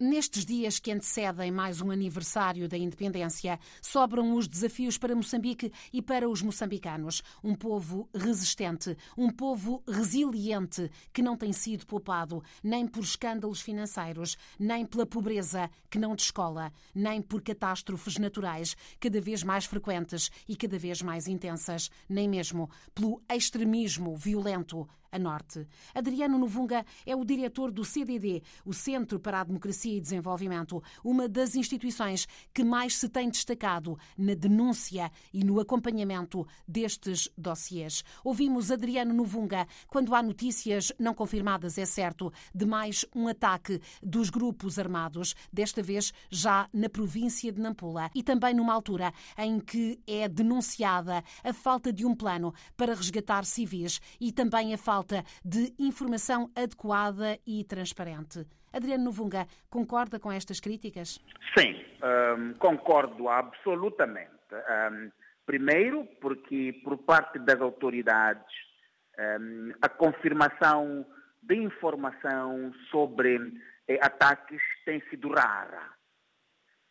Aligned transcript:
Nestes 0.00 0.46
dias 0.46 0.78
que 0.78 0.92
antecedem 0.92 1.50
mais 1.50 1.80
um 1.80 1.90
aniversário 1.90 2.68
da 2.68 2.78
independência, 2.78 3.58
sobram 3.82 4.36
os 4.36 4.46
desafios 4.46 4.96
para 4.96 5.12
Moçambique 5.12 5.72
e 5.92 6.00
para 6.00 6.28
os 6.28 6.40
moçambicanos. 6.40 7.20
Um 7.42 7.52
povo 7.52 8.08
resistente, 8.14 8.96
um 9.16 9.28
povo 9.28 9.82
resiliente 9.88 10.88
que 11.12 11.20
não 11.20 11.36
tem 11.36 11.52
sido 11.52 11.84
poupado 11.84 12.44
nem 12.62 12.86
por 12.86 13.02
escândalos 13.02 13.60
financeiros, 13.60 14.38
nem 14.56 14.86
pela 14.86 15.04
pobreza 15.04 15.68
que 15.90 15.98
não 15.98 16.14
descola, 16.14 16.72
nem 16.94 17.20
por 17.20 17.42
catástrofes 17.42 18.18
naturais 18.18 18.76
cada 19.00 19.20
vez 19.20 19.42
mais 19.42 19.64
frequentes 19.64 20.30
e 20.48 20.54
cada 20.54 20.78
vez 20.78 21.02
mais 21.02 21.26
intensas, 21.26 21.90
nem 22.08 22.28
mesmo 22.28 22.70
pelo 22.94 23.20
extremismo 23.28 24.16
violento 24.16 24.88
a 25.10 25.18
norte. 25.18 25.66
Adriano 25.94 26.38
Novunga 26.38 26.84
é 27.06 27.16
o 27.16 27.24
diretor 27.24 27.70
do 27.70 27.84
CDD, 27.84 28.42
o 28.64 28.72
Centro 28.72 29.18
para 29.18 29.40
a 29.40 29.44
Democracia 29.44 29.96
e 29.96 30.00
Desenvolvimento, 30.00 30.82
uma 31.02 31.28
das 31.28 31.54
instituições 31.54 32.26
que 32.52 32.64
mais 32.64 32.96
se 32.96 33.08
tem 33.08 33.28
destacado 33.28 33.98
na 34.16 34.34
denúncia 34.34 35.10
e 35.32 35.44
no 35.44 35.60
acompanhamento 35.60 36.46
destes 36.66 37.28
dossiês. 37.36 38.04
Ouvimos 38.22 38.70
Adriano 38.70 39.14
Novunga 39.14 39.66
quando 39.86 40.14
há 40.14 40.22
notícias 40.22 40.92
não 40.98 41.14
confirmadas, 41.14 41.78
é 41.78 41.86
certo, 41.86 42.32
de 42.54 42.66
mais 42.66 43.04
um 43.14 43.28
ataque 43.28 43.80
dos 44.02 44.30
grupos 44.30 44.78
armados, 44.78 45.34
desta 45.52 45.82
vez 45.82 46.12
já 46.30 46.68
na 46.72 46.88
província 46.88 47.52
de 47.52 47.60
Nampula, 47.60 48.10
e 48.14 48.22
também 48.22 48.54
numa 48.54 48.74
altura 48.74 49.12
em 49.36 49.58
que 49.58 49.98
é 50.06 50.28
denunciada 50.28 51.22
a 51.42 51.52
falta 51.52 51.92
de 51.92 52.04
um 52.04 52.14
plano 52.14 52.52
para 52.76 52.94
resgatar 52.94 53.44
civis 53.44 54.00
e 54.20 54.32
também 54.32 54.74
a 54.74 54.78
falta 54.78 54.97
falta 54.98 55.22
de 55.44 55.72
informação 55.78 56.50
adequada 56.56 57.38
e 57.46 57.62
transparente. 57.64 58.44
Adriano 58.72 59.04
Novunga, 59.04 59.46
concorda 59.70 60.18
com 60.18 60.32
estas 60.32 60.58
críticas? 60.58 61.20
Sim, 61.56 61.84
um, 62.36 62.54
concordo 62.54 63.28
absolutamente. 63.28 64.28
Um, 64.52 65.10
primeiro, 65.46 66.04
porque 66.20 66.80
por 66.82 66.98
parte 66.98 67.38
das 67.38 67.60
autoridades 67.60 68.52
um, 69.40 69.72
a 69.80 69.88
confirmação 69.88 71.06
de 71.42 71.54
informação 71.54 72.72
sobre 72.90 73.36
eh, 73.86 73.98
ataques 74.02 74.60
tem 74.84 75.00
sido 75.08 75.28
rara. 75.30 75.92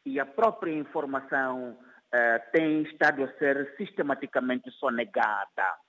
E 0.05 0.17
a 0.17 0.25
própria 0.25 0.71
informação 0.71 1.71
uh, 1.71 2.52
tem 2.53 2.83
estado 2.83 3.25
a 3.25 3.33
ser 3.33 3.75
sistematicamente 3.77 4.71
sonegada. 4.71 5.86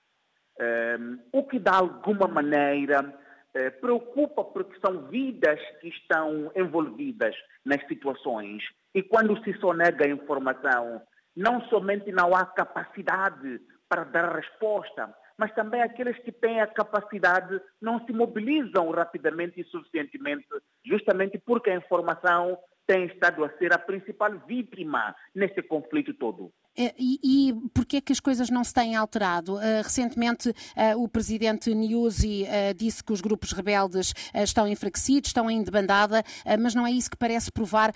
Um, 0.60 1.20
o 1.32 1.44
que 1.44 1.58
de 1.58 1.70
alguma 1.70 2.26
maneira 2.26 3.00
uh, 3.04 3.80
preocupa 3.80 4.42
porque 4.44 4.78
são 4.80 5.06
vidas 5.08 5.60
que 5.80 5.88
estão 5.88 6.50
envolvidas 6.56 7.34
nas 7.64 7.86
situações 7.86 8.64
e 8.94 9.02
quando 9.02 9.40
se 9.44 9.52
sonega 9.60 10.04
a 10.04 10.10
informação, 10.10 11.00
não 11.36 11.60
somente 11.68 12.10
não 12.10 12.34
há 12.34 12.44
capacidade 12.44 13.60
para 13.88 14.02
dar 14.02 14.34
resposta, 14.34 15.14
mas 15.36 15.54
também 15.54 15.80
aqueles 15.80 16.18
que 16.18 16.32
têm 16.32 16.60
a 16.60 16.66
capacidade 16.66 17.60
não 17.80 18.04
se 18.04 18.12
mobilizam 18.12 18.90
rapidamente 18.90 19.60
e 19.60 19.64
suficientemente, 19.64 20.48
justamente 20.84 21.38
porque 21.38 21.70
a 21.70 21.76
informação 21.76 22.58
tem 22.88 23.04
estado 23.04 23.44
a 23.44 23.50
ser 23.58 23.72
a 23.72 23.78
principal 23.78 24.32
vítima 24.46 25.14
nesse 25.34 25.62
conflito 25.62 26.12
todo. 26.14 26.50
É, 26.80 26.94
e, 26.96 27.18
e 27.48 27.54
porquê 27.74 27.96
é 27.96 28.00
que 28.00 28.12
as 28.12 28.20
coisas 28.20 28.48
não 28.50 28.62
se 28.62 28.72
têm 28.72 28.94
alterado? 28.94 29.56
Uh, 29.56 29.82
recentemente, 29.82 30.50
uh, 30.50 31.02
o 31.02 31.08
presidente 31.08 31.74
Nyusi 31.74 32.44
uh, 32.44 32.72
disse 32.72 33.02
que 33.02 33.12
os 33.12 33.20
grupos 33.20 33.50
rebeldes 33.50 34.14
estão 34.32 34.68
enfraquecidos, 34.68 35.30
estão 35.30 35.50
em 35.50 35.60
debandada, 35.60 36.22
mas 36.60 36.74
não 36.74 36.86
é 36.86 36.92
isso 36.92 37.10
que 37.10 37.16
parece 37.16 37.50
provar 37.50 37.92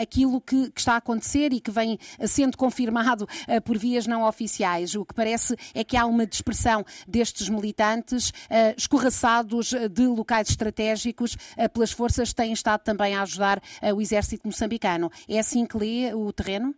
aquilo 0.00 0.40
que, 0.40 0.70
que, 0.70 0.80
está 0.80 0.94
a 0.94 0.96
acontecer 0.96 1.52
e 1.52 1.60
que 1.60 1.70
vem 1.70 1.98
sendo 2.26 2.56
confirmado 2.56 3.26
por 3.64 3.78
vias 3.78 4.06
não 4.06 4.24
oficiais. 4.24 4.94
O 4.94 5.04
que 5.04 5.14
parece 5.14 5.56
é 5.74 5.84
que 5.84 5.96
há 5.96 6.04
uma 6.04 6.26
dispersão 6.26 6.84
destes 7.06 7.48
militantes 7.48 8.32
escorraçados 8.76 9.72
de 9.90 10.06
locais 10.06 10.50
estratégicos 10.50 11.36
pelas 11.72 11.92
forças 11.92 12.30
que 12.30 12.34
têm 12.34 12.52
estado 12.52 12.82
também 12.82 13.14
a 13.14 13.22
ajudar 13.22 13.62
o 13.94 14.00
exército 14.00 14.46
moçambicano. 14.46 15.10
É 15.28 15.38
assim 15.38 15.64
que 15.64 15.76
lê 15.76 16.12
o 16.12 16.32
terreno? 16.32 16.74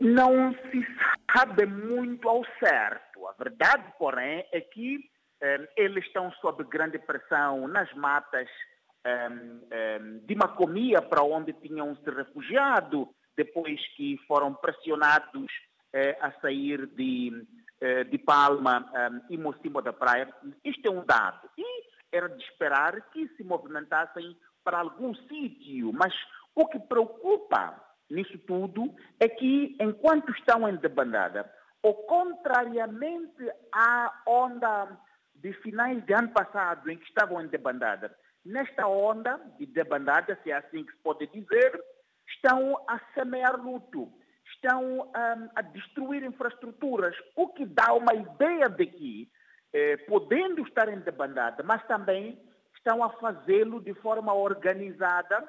Não 0.00 0.52
se 0.54 0.86
sabe 1.36 1.66
muito 1.66 2.28
ao 2.28 2.44
certo. 2.58 3.26
A 3.26 3.32
verdade, 3.32 3.92
porém, 3.98 4.46
é 4.52 4.60
que 4.60 5.10
eh, 5.40 5.68
eles 5.76 6.04
estão 6.06 6.30
sob 6.40 6.64
grande 6.64 6.98
pressão 6.98 7.66
nas 7.68 7.92
matas 7.94 8.48
eh, 9.04 9.28
eh, 9.70 9.98
de 10.24 10.34
Macomia, 10.34 11.02
para 11.02 11.22
onde 11.22 11.52
tinham 11.54 11.96
se 11.96 12.10
refugiado, 12.10 13.08
depois 13.36 13.80
que 13.96 14.18
foram 14.26 14.54
pressionados 14.54 15.50
eh, 15.92 16.16
a 16.20 16.32
sair 16.40 16.86
de, 16.86 17.46
eh, 17.80 18.04
de 18.04 18.18
Palma 18.18 18.90
e 19.28 19.36
Mocimbo 19.36 19.82
da 19.82 19.92
Praia. 19.92 20.32
Isto 20.64 20.86
é 20.86 20.90
um 20.90 21.04
dado. 21.04 21.48
E 21.56 21.88
era 22.12 22.28
de 22.28 22.42
esperar 22.44 23.00
que 23.10 23.28
se 23.36 23.44
movimentassem 23.44 24.36
para 24.64 24.78
algum 24.78 25.14
sítio, 25.14 25.92
mas 25.92 26.14
o 26.54 26.66
que 26.66 26.78
preocupa 26.78 27.87
nisso 28.10 28.38
tudo 28.46 28.94
é 29.20 29.28
que, 29.28 29.76
enquanto 29.80 30.30
estão 30.32 30.68
em 30.68 30.76
debandada, 30.76 31.50
ou 31.82 31.94
contrariamente 32.04 33.50
à 33.72 34.22
onda 34.26 34.98
de 35.34 35.52
finais 35.54 36.04
de 36.04 36.12
ano 36.12 36.30
passado, 36.30 36.90
em 36.90 36.96
que 36.96 37.06
estavam 37.06 37.40
em 37.40 37.46
debandada, 37.46 38.14
nesta 38.44 38.86
onda 38.86 39.40
de 39.58 39.66
debandada, 39.66 40.38
se 40.42 40.50
é 40.50 40.56
assim 40.56 40.84
que 40.84 40.92
se 40.92 40.98
pode 40.98 41.26
dizer, 41.28 41.80
estão 42.28 42.76
a 42.88 42.98
semear 43.14 43.60
luto, 43.60 44.12
estão 44.54 45.00
um, 45.00 45.48
a 45.54 45.62
destruir 45.62 46.24
infraestruturas, 46.24 47.14
o 47.36 47.48
que 47.48 47.66
dá 47.66 47.92
uma 47.92 48.14
ideia 48.14 48.68
de 48.68 48.86
que, 48.86 49.30
eh, 49.72 49.98
podendo 50.08 50.62
estar 50.66 50.88
em 50.88 50.98
debandada, 51.00 51.62
mas 51.62 51.86
também 51.86 52.40
estão 52.74 53.04
a 53.04 53.10
fazê-lo 53.10 53.80
de 53.80 53.94
forma 53.94 54.32
organizada 54.32 55.46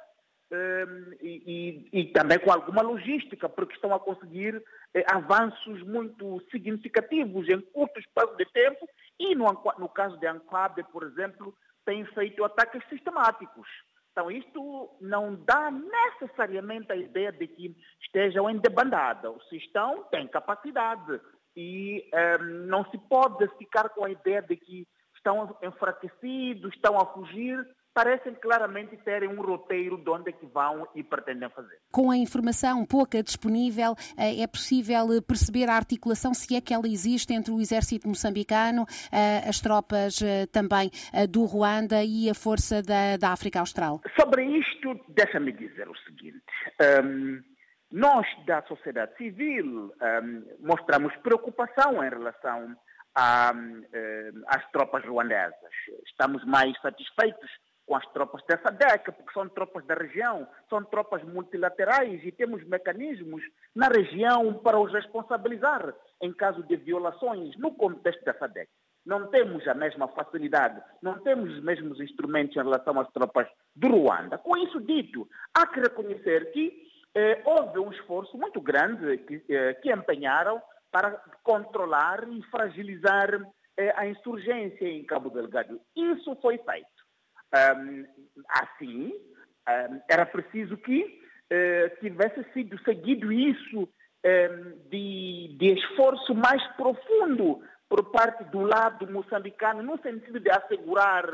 e, 1.22 1.90
e, 1.94 2.00
e, 2.00 2.06
também 2.12 2.40
com 2.40 2.52
alguma 2.52 2.82
logística, 2.82 3.48
porque 3.48 3.76
estão 3.76 3.94
a 3.94 4.00
conseguir 4.00 4.64
eh, 4.94 5.06
avanços 5.12 5.84
muito 5.84 6.42
significativos 6.50 7.48
em 7.48 7.62
curto 7.62 8.00
espaço 8.00 8.36
de 8.36 8.46
tempo 8.46 8.90
e 9.20 9.36
no, 9.36 9.46
no 9.78 9.90
caso 9.90 10.18
de 10.18 10.26
Anquabe, 10.26 10.84
por 10.92 11.04
exemplo, 11.04 11.54
têm 11.86 12.04
feito 12.06 12.44
ataques 12.44 12.82
sistemáticos. 12.90 13.68
Então, 14.12 14.32
isto 14.32 14.90
não 15.00 15.36
dá 15.46 15.72
necessariamente 15.72 16.92
a 16.92 16.96
ideia 16.96 17.31
de 17.31 17.48
que 17.48 17.76
estejam 18.02 18.50
em 18.50 18.58
debandada. 18.58 19.31
Se 19.50 19.58
estão, 19.58 20.04
têm 20.06 20.28
capacidade. 20.28 21.22
E 21.56 22.10
um, 22.42 22.44
não 22.68 22.86
se 22.90 22.98
pode 22.98 23.48
ficar 23.58 23.90
com 23.90 24.06
a 24.06 24.10
ideia 24.10 24.42
de 24.42 24.56
que 24.56 24.88
estão 25.19 25.56
enfraquecidos, 25.62 26.74
estão 26.74 26.97
a 26.97 27.06
fugir, 27.06 27.66
parecem 27.94 28.34
claramente 28.35 28.96
terem 28.97 29.30
um 29.30 29.41
roteiro 29.41 29.97
de 29.97 30.09
onde 30.09 30.30
é 30.30 30.31
que 30.31 30.46
vão 30.46 30.88
e 30.96 31.03
pretendem 31.03 31.50
fazer. 31.50 31.78
Com 31.91 32.09
a 32.12 32.18
informação 32.18 32.85
pouca 32.85 33.22
disponível, 33.22 33.96
eh, 34.18 34.41
é 34.41 34.47
possível 34.47 35.12
eh, 35.12 35.22
perceber 35.22 35.69
a 35.69 35.75
articulação, 35.75 36.34
se 36.34 36.56
é 36.56 36.62
que 36.62 36.74
ela 36.74 36.88
existe, 36.88 37.34
entre 37.34 37.52
o 37.52 37.59
exército 37.59 38.07
moçambicano, 38.07 38.85
eh, 39.12 39.47
as 39.47 39.59
tropas 39.59 40.19
também 40.52 40.90
do 41.30 41.44
Ruanda 41.46 42.03
e 42.03 42.30
a 42.30 42.34
força 42.34 42.81
da, 42.81 43.18
da 43.18 43.31
África 43.31 43.59
Austral? 43.59 44.01
Sobre 44.19 44.44
isto, 44.46 45.00
deixa-me 45.09 45.51
dizer 45.51 45.88
o 45.90 45.96
seguinte. 45.97 46.44
Um, 47.03 47.41
nós, 47.91 48.25
da 48.46 48.62
sociedade 48.63 49.16
civil, 49.18 49.91
um, 50.01 50.44
mostramos 50.59 51.16
preocupação 51.18 52.03
em 52.03 52.09
relação 52.09 52.75
a, 53.16 53.52
um, 53.53 53.84
às 54.47 54.70
tropas 54.72 55.03
ruandesas. 55.06 55.74
Estamos 56.06 56.44
mais 56.46 56.80
satisfeitos 56.81 57.50
com 57.90 57.96
as 57.96 58.06
tropas 58.14 58.44
dessa 58.47 58.70
década, 58.70 59.12
porque 59.12 59.34
são 59.34 59.50
tropas 59.50 59.84
da 59.88 59.96
região, 59.96 60.47
são 60.70 60.84
tropas 60.84 61.24
multilaterais 61.24 62.24
e 62.24 62.31
temos 62.31 62.63
mecanismos 62.68 63.42
na 63.75 63.88
região 63.88 64.54
para 64.54 64.80
os 64.80 64.94
responsabilizar 64.94 65.95
em 66.22 66.31
caso 66.31 66.62
de 66.63 66.75
violações 66.75 67.57
no 67.57 67.74
contexto 67.74 68.24
dessa 68.24 68.48
década. 68.48 68.69
Não 69.04 69.28
temos 69.31 69.68
a 69.68 69.74
mesma 69.74 70.07
facilidade, 70.10 70.80
não 71.01 71.19
temos 71.22 71.50
os 71.51 71.63
mesmos 71.63 72.00
instrumentos 72.00 72.56
em 72.56 72.60
relação 72.60 73.00
às 73.00 73.10
tropas 73.12 73.48
do 73.75 73.88
Ruanda. 73.88 74.38
Com 74.38 74.56
isso 74.57 74.80
dito, 74.81 75.28
há 75.57 75.66
que 75.66 75.80
reconhecer 75.80 76.51
que 76.51 76.83
eh, 77.16 77.42
houve 77.44 77.80
um 77.80 77.92
esforço 77.92 78.38
muito 78.38 78.62
grande 78.62 79.18
que, 79.19 79.44
eh, 79.50 79.74
que 79.75 79.92
empenharam 79.92 80.62
para 80.91 81.12
controlar 81.44 82.27
e 82.30 82.41
fragilizar 82.44 83.30
eh, 83.77 83.94
a 83.95 84.07
insurgência 84.07 84.86
em 84.86 85.03
Cabo 85.06 85.30
Delgado. 85.30 85.80
Isso 85.95 86.36
foi 86.41 86.57
feito. 86.57 87.00
Assim, 88.50 89.12
era 90.07 90.24
preciso 90.24 90.77
que 90.77 91.01
uh, 91.03 92.00
tivesse 92.00 92.44
sido 92.53 92.80
seguido 92.83 93.31
isso 93.31 93.89
de, 94.91 95.56
de 95.57 95.74
esforço 95.74 96.36
mais 96.36 96.62
profundo 96.75 97.63
por 97.88 98.12
parte 98.12 98.44
do 98.51 98.59
lado 98.59 99.12
moçambicano, 99.12 99.81
no 99.81 99.97
sentido 100.00 100.39
de 100.39 100.51
assegurar 100.51 101.25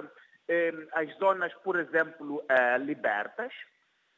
as 0.94 1.14
zonas, 1.18 1.52
por 1.64 1.78
exemplo, 1.80 2.36
uh, 2.36 2.78
libertas, 2.84 3.52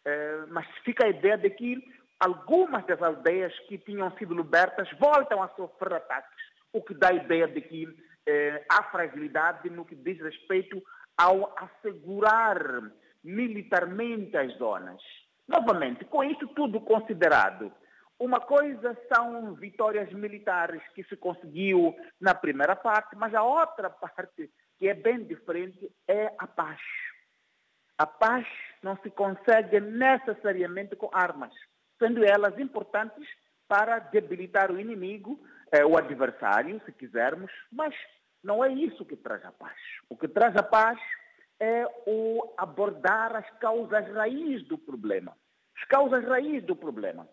eh, 0.07 0.45
mas 0.47 0.65
fica 0.85 1.05
a 1.05 1.09
ideia 1.09 1.37
de 1.37 1.49
que 1.49 1.83
algumas 2.19 2.85
das 2.85 3.01
aldeias 3.01 3.57
que 3.67 3.77
tinham 3.77 4.11
sido 4.17 4.35
libertas 4.35 4.89
voltam 4.99 5.41
a 5.41 5.49
sofrer 5.49 5.93
ataques, 5.93 6.43
o 6.73 6.81
que 6.81 6.93
dá 6.93 7.09
a 7.09 7.13
ideia 7.13 7.47
de 7.47 7.61
que 7.61 7.87
eh, 8.25 8.65
há 8.69 8.83
fragilidade 8.83 9.69
no 9.69 9.85
que 9.85 9.95
diz 9.95 10.19
respeito 10.19 10.81
ao 11.17 11.55
assegurar 11.57 12.59
militarmente 13.23 14.37
as 14.37 14.55
zonas. 14.57 15.01
Novamente, 15.47 16.05
com 16.05 16.23
isso 16.23 16.47
tudo 16.49 16.81
considerado, 16.81 17.71
uma 18.19 18.39
coisa 18.39 18.97
são 19.13 19.53
vitórias 19.53 20.11
militares 20.11 20.81
que 20.95 21.03
se 21.03 21.15
conseguiu 21.15 21.95
na 22.19 22.33
primeira 22.33 22.75
parte, 22.75 23.15
mas 23.15 23.33
a 23.33 23.43
outra 23.43 23.89
parte, 23.89 24.51
que 24.77 24.87
é 24.87 24.93
bem 24.93 25.23
diferente, 25.23 25.91
é 26.07 26.33
a 26.39 26.47
paz. 26.47 26.79
A 27.97 28.05
paz 28.05 28.45
não 28.81 28.97
se 28.97 29.09
consegue 29.11 29.79
necessariamente 29.79 30.95
com 30.95 31.09
armas, 31.13 31.53
sendo 31.99 32.23
elas 32.23 32.57
importantes 32.59 33.27
para 33.67 33.99
debilitar 33.99 34.71
o 34.71 34.79
inimigo, 34.79 35.39
eh, 35.71 35.85
o 35.85 35.97
adversário, 35.97 36.81
se 36.85 36.91
quisermos, 36.91 37.51
mas 37.71 37.93
não 38.43 38.63
é 38.63 38.71
isso 38.71 39.05
que 39.05 39.15
traz 39.15 39.43
a 39.45 39.51
paz. 39.51 39.77
O 40.09 40.15
que 40.15 40.27
traz 40.27 40.55
a 40.55 40.63
paz 40.63 40.97
é 41.59 41.85
o 42.05 42.53
abordar 42.57 43.35
as 43.35 43.49
causas 43.59 44.07
raiz 44.13 44.65
do 44.67 44.77
problema. 44.77 45.35
As 45.75 45.83
causas 45.85 46.23
raiz 46.25 46.63
do 46.63 46.75
problema. 46.75 47.27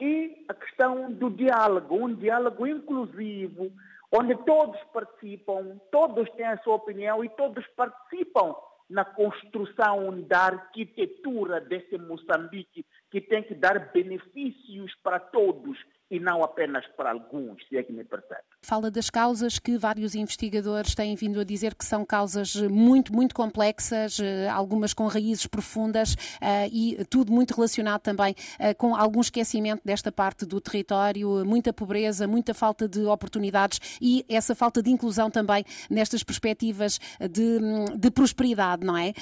E 0.00 0.44
a 0.48 0.54
questão 0.54 1.12
do 1.12 1.30
diálogo, 1.30 1.96
um 1.96 2.14
diálogo 2.14 2.66
inclusivo, 2.66 3.72
onde 4.12 4.36
todos 4.44 4.80
participam, 4.92 5.80
todos 5.90 6.28
têm 6.32 6.46
a 6.46 6.58
sua 6.58 6.74
opinião 6.74 7.24
e 7.24 7.28
todos 7.30 7.66
participam 7.68 8.54
na 8.90 9.04
construção 9.04 10.20
da 10.22 10.46
arquitetura 10.46 11.60
desse 11.60 11.96
Moçambique, 11.96 12.84
que 13.12 13.20
tem 13.20 13.42
que 13.42 13.54
dar 13.54 13.92
benefícios 13.92 14.94
para 15.02 15.20
todos 15.20 15.78
e 16.12 16.20
não 16.20 16.44
apenas 16.44 16.86
para 16.94 17.10
alguns, 17.10 17.66
se 17.66 17.78
é 17.78 17.82
que 17.82 17.90
me 17.90 18.04
percebe. 18.04 18.42
Fala 18.60 18.90
das 18.90 19.08
causas 19.08 19.58
que 19.58 19.78
vários 19.78 20.14
investigadores 20.14 20.94
têm 20.94 21.16
vindo 21.16 21.40
a 21.40 21.44
dizer 21.44 21.74
que 21.74 21.86
são 21.86 22.04
causas 22.04 22.54
muito, 22.54 23.14
muito 23.14 23.34
complexas, 23.34 24.20
eh, 24.20 24.46
algumas 24.46 24.92
com 24.92 25.06
raízes 25.06 25.46
profundas 25.46 26.14
eh, 26.38 26.68
e 26.70 27.04
tudo 27.06 27.32
muito 27.32 27.54
relacionado 27.54 28.02
também 28.02 28.34
eh, 28.58 28.74
com 28.74 28.94
algum 28.94 29.22
esquecimento 29.22 29.80
desta 29.82 30.12
parte 30.12 30.44
do 30.44 30.60
território, 30.60 31.46
muita 31.46 31.72
pobreza, 31.72 32.28
muita 32.28 32.52
falta 32.52 32.86
de 32.86 33.06
oportunidades 33.06 33.98
e 33.98 34.22
essa 34.28 34.54
falta 34.54 34.82
de 34.82 34.90
inclusão 34.90 35.30
também 35.30 35.64
nestas 35.88 36.22
perspectivas 36.22 37.00
de, 37.18 37.58
de 37.96 38.10
prosperidade, 38.10 38.84
não 38.84 38.98
é? 38.98 39.14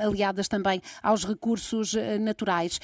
Aliadas 0.00 0.46
também 0.46 0.80
aos 1.02 1.24
recursos 1.24 1.94
naturais. 2.20 2.78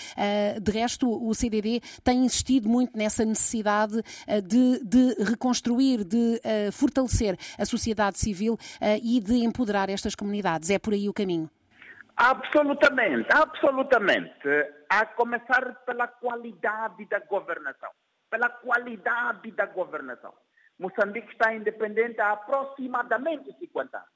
De 0.61 0.73
resto, 0.73 1.09
o 1.09 1.33
CDD 1.33 1.81
tem 2.03 2.25
insistido 2.25 2.69
muito 2.69 2.97
nessa 2.97 3.20
essa 3.21 3.25
necessidade 3.25 4.03
eh, 4.27 4.41
de, 4.41 4.83
de 4.85 5.23
reconstruir, 5.23 6.05
de 6.05 6.41
uh, 6.41 6.73
fortalecer 6.73 7.37
a 7.59 7.65
sociedade 7.65 8.19
civil 8.19 8.55
uh, 8.55 8.59
e 9.03 9.21
de 9.21 9.45
empoderar 9.45 9.91
estas 9.91 10.15
comunidades. 10.15 10.71
É 10.71 10.79
por 10.79 10.95
aí 10.95 11.09
o 11.09 11.13
caminho? 11.13 11.51
Absolutamente, 12.17 13.29
absolutamente. 13.33 14.49
A 14.89 15.07
começar 15.07 15.75
pela 15.87 16.07
qualidade 16.07 17.05
da 17.07 17.19
governação. 17.21 17.91
Pela 18.31 18.49
qualidade 18.49 19.51
da 19.53 19.67
governação. 19.67 20.33
Moçambique 20.79 21.31
está 21.33 21.55
independente 21.55 22.21
há 22.21 22.33
aproximadamente 22.33 23.53
50 23.59 23.97
anos. 23.97 24.09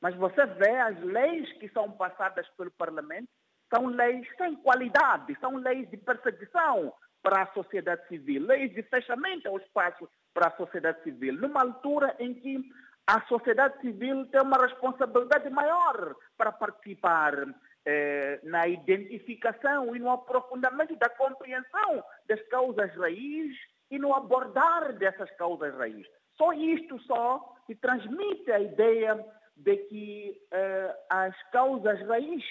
Mas 0.00 0.14
você 0.16 0.44
vê 0.46 0.76
as 0.80 1.00
leis 1.00 1.52
que 1.58 1.68
são 1.70 1.90
passadas 1.92 2.46
pelo 2.56 2.70
Parlamento 2.72 3.28
são 3.74 3.86
leis 3.86 4.26
sem 4.36 4.54
qualidade, 4.56 5.36
são 5.40 5.56
leis 5.56 5.88
de 5.90 5.96
perseguição, 5.96 6.92
para 7.24 7.42
a 7.42 7.52
sociedade 7.54 8.06
civil, 8.06 8.46
leis 8.46 8.72
de 8.74 8.82
fechamento 8.82 9.48
ao 9.48 9.56
espaço 9.56 10.06
para 10.34 10.48
a 10.48 10.56
sociedade 10.58 11.02
civil, 11.02 11.32
numa 11.34 11.62
altura 11.62 12.14
em 12.20 12.34
que 12.34 12.62
a 13.06 13.22
sociedade 13.22 13.80
civil 13.80 14.26
tem 14.26 14.42
uma 14.42 14.58
responsabilidade 14.58 15.48
maior 15.48 16.14
para 16.36 16.52
participar 16.52 17.32
eh, 17.86 18.40
na 18.42 18.68
identificação 18.68 19.96
e 19.96 19.98
no 19.98 20.10
aprofundamento 20.10 20.96
da 20.96 21.08
compreensão 21.08 22.04
das 22.28 22.40
causas 22.48 22.94
raiz 22.94 23.56
e 23.90 23.98
no 23.98 24.14
abordar 24.14 24.92
dessas 24.92 25.30
causas 25.36 25.74
raiz. 25.76 26.06
Só 26.36 26.52
isto 26.52 26.98
só 27.00 27.56
se 27.66 27.74
transmite 27.74 28.52
a 28.52 28.60
ideia 28.60 29.24
de 29.56 29.76
que 29.76 30.42
eh, 30.50 30.96
as 31.08 31.34
causas 31.50 32.00
raiz 32.06 32.44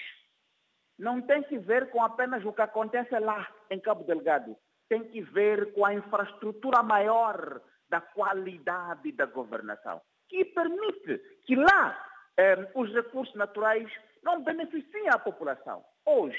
não 0.98 1.20
tem 1.20 1.42
que 1.42 1.58
ver 1.58 1.90
com 1.90 2.02
apenas 2.02 2.44
o 2.44 2.52
que 2.52 2.62
acontece 2.62 3.18
lá 3.18 3.48
em 3.70 3.80
Cabo 3.80 4.04
Delgado, 4.04 4.56
tem 4.88 5.04
que 5.04 5.20
ver 5.20 5.72
com 5.72 5.84
a 5.84 5.94
infraestrutura 5.94 6.82
maior 6.82 7.60
da 7.88 8.00
qualidade 8.00 9.12
da 9.12 9.26
governação, 9.26 10.00
que 10.28 10.44
permite 10.44 11.18
que 11.44 11.56
lá 11.56 11.98
eh, 12.36 12.70
os 12.74 12.92
recursos 12.92 13.34
naturais 13.34 13.90
não 14.22 14.42
beneficiem 14.42 15.08
a 15.08 15.18
população. 15.18 15.84
Hoje, 16.04 16.38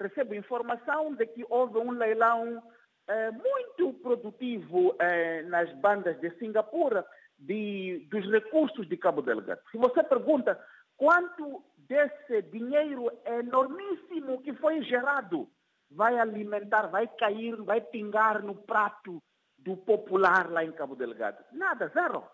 recebo 0.00 0.34
informação 0.34 1.14
de 1.14 1.26
que 1.26 1.44
houve 1.48 1.78
um 1.78 1.90
leilão 1.90 2.62
eh, 3.08 3.30
muito 3.30 3.92
produtivo 4.00 4.94
eh, 4.98 5.42
nas 5.42 5.72
bandas 5.74 6.18
de 6.20 6.30
Singapura 6.38 7.06
de, 7.38 8.06
dos 8.10 8.30
recursos 8.30 8.88
de 8.88 8.96
Cabo 8.96 9.22
Delgado. 9.22 9.60
Se 9.70 9.78
você 9.78 10.02
pergunta 10.02 10.58
quanto 10.96 11.62
desse 11.88 12.42
dinheiro 12.42 13.10
enormíssimo 13.24 14.42
que 14.42 14.52
foi 14.54 14.82
gerado 14.82 15.48
vai 15.90 16.18
alimentar, 16.18 16.88
vai 16.88 17.06
cair, 17.06 17.56
vai 17.62 17.80
pingar 17.80 18.42
no 18.42 18.54
prato 18.54 19.22
do 19.58 19.76
popular 19.76 20.50
lá 20.50 20.64
em 20.64 20.72
Cabo 20.72 20.96
Delgado? 20.96 21.44
Nada, 21.52 21.88
zero. 21.88 22.24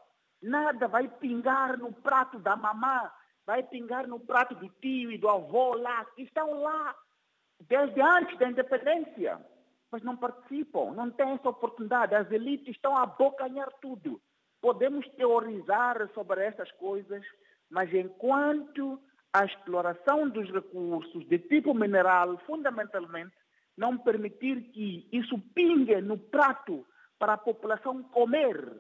Nada 0.42 0.88
vai 0.88 1.08
pingar 1.08 1.78
no 1.78 1.92
prato 1.92 2.38
da 2.38 2.56
mamã, 2.56 3.10
vai 3.46 3.62
pingar 3.62 4.08
no 4.08 4.18
prato 4.18 4.54
do 4.54 4.68
tio 4.80 5.12
e 5.12 5.18
do 5.18 5.28
avô 5.28 5.74
lá, 5.74 6.04
que 6.16 6.22
estão 6.22 6.60
lá 6.60 6.94
desde 7.60 8.00
antes 8.00 8.36
da 8.38 8.50
independência, 8.50 9.40
mas 9.90 10.02
não 10.02 10.16
participam, 10.16 10.92
não 10.92 11.10
têm 11.10 11.32
essa 11.32 11.48
oportunidade. 11.48 12.14
As 12.14 12.30
elites 12.30 12.74
estão 12.74 12.96
a 12.96 13.02
abocanhar 13.02 13.70
tudo. 13.80 14.20
Podemos 14.60 15.06
teorizar 15.10 16.08
sobre 16.14 16.44
essas 16.44 16.70
coisas, 16.72 17.24
mas 17.70 17.92
enquanto 17.92 19.00
a 19.32 19.44
exploração 19.44 20.28
dos 20.28 20.50
recursos 20.50 21.26
de 21.26 21.38
tipo 21.38 21.72
mineral, 21.72 22.38
fundamentalmente, 22.46 23.34
não 23.76 23.96
permitir 23.96 24.70
que 24.72 25.08
isso 25.10 25.38
pingue 25.54 26.00
no 26.00 26.18
prato 26.18 26.84
para 27.18 27.34
a 27.34 27.38
população 27.38 28.02
comer. 28.02 28.72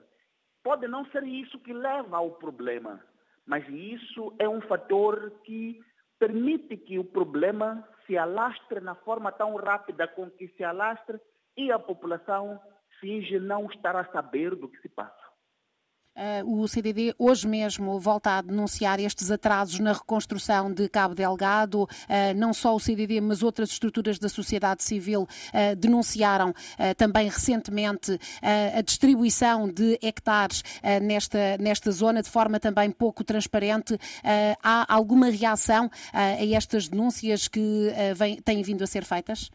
Pode 0.62 0.86
não 0.86 1.06
ser 1.06 1.24
isso 1.24 1.58
que 1.60 1.72
leva 1.72 2.18
ao 2.18 2.32
problema, 2.32 3.02
mas 3.46 3.66
isso 3.68 4.34
é 4.38 4.48
um 4.48 4.60
fator 4.60 5.32
que 5.44 5.80
permite 6.18 6.76
que 6.76 6.98
o 6.98 7.04
problema 7.04 7.86
se 8.06 8.18
alastre 8.18 8.80
na 8.80 8.94
forma 8.94 9.32
tão 9.32 9.56
rápida 9.56 10.06
com 10.06 10.30
que 10.30 10.48
se 10.48 10.62
alastre 10.62 11.18
e 11.56 11.72
a 11.72 11.78
população 11.78 12.60
finge 13.00 13.40
não 13.40 13.66
estar 13.66 13.96
a 13.96 14.04
saber 14.12 14.54
do 14.54 14.68
que 14.68 14.80
se 14.80 14.88
passa. 14.88 15.21
Uh, 16.14 16.60
o 16.60 16.68
CDD 16.68 17.14
hoje 17.18 17.48
mesmo 17.48 17.98
volta 17.98 18.36
a 18.36 18.42
denunciar 18.42 19.00
estes 19.00 19.30
atrasos 19.30 19.80
na 19.80 19.94
reconstrução 19.94 20.72
de 20.72 20.86
Cabo 20.86 21.14
Delgado. 21.14 21.84
Uh, 21.84 22.36
não 22.36 22.52
só 22.52 22.74
o 22.74 22.80
CDD, 22.80 23.18
mas 23.20 23.42
outras 23.42 23.70
estruturas 23.70 24.18
da 24.18 24.28
sociedade 24.28 24.82
civil 24.82 25.22
uh, 25.22 25.76
denunciaram 25.76 26.52
também 26.96 27.28
recentemente 27.28 28.18
a 28.76 28.80
distribuição 28.82 29.68
de 29.68 29.98
hectares 30.02 30.62
nesta, 31.02 31.56
nesta 31.58 31.90
zona 31.90 32.22
de 32.22 32.30
forma 32.30 32.58
também 32.58 32.90
pouco 32.90 33.24
transparente. 33.24 33.98
há 34.62 34.92
alguma 34.92 35.30
reação 35.30 35.90
a 36.12 36.44
estas 36.44 36.88
denúncias 36.88 37.48
que 37.48 37.92
têm 38.44 38.62
vindo 38.62 38.82
a 38.82 38.86
ser 38.86 39.04
feitas? 39.04 39.50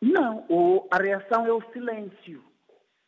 Não, 0.00 0.44
a 0.90 0.96
reação 1.02 1.46
é 1.46 1.52
o 1.52 1.62
silêncio. 1.72 2.42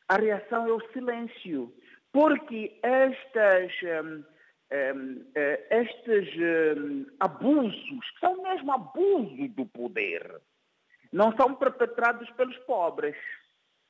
A 0.09 0.17
reação 0.17 0.67
é 0.67 0.73
o 0.73 0.81
silêncio 0.93 1.73
porque 2.13 2.79
estas, 2.83 3.73
um, 3.83 4.25
um, 4.73 5.27
eh, 5.35 5.67
estes 5.71 6.29
um, 6.37 7.07
abusos, 7.19 8.11
que 8.11 8.21
são 8.21 8.43
mesmo 8.43 8.73
abuso 8.73 9.49
do 9.49 9.67
poder, 9.67 10.41
não 11.13 11.35
são 11.37 11.55
perpetrados 11.55 12.29
pelos 12.31 12.57
pobres, 12.59 13.17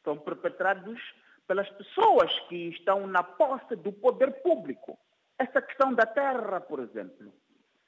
são 0.04 0.16
perpetrados 0.16 1.00
pelas 1.46 1.68
pessoas 1.70 2.32
que 2.48 2.68
estão 2.68 3.06
na 3.06 3.22
posse 3.22 3.76
do 3.76 3.92
poder 3.92 4.40
público. 4.42 4.98
Essa 5.38 5.60
questão 5.60 5.92
da 5.92 6.06
terra, 6.06 6.60
por 6.60 6.80
exemplo. 6.80 7.32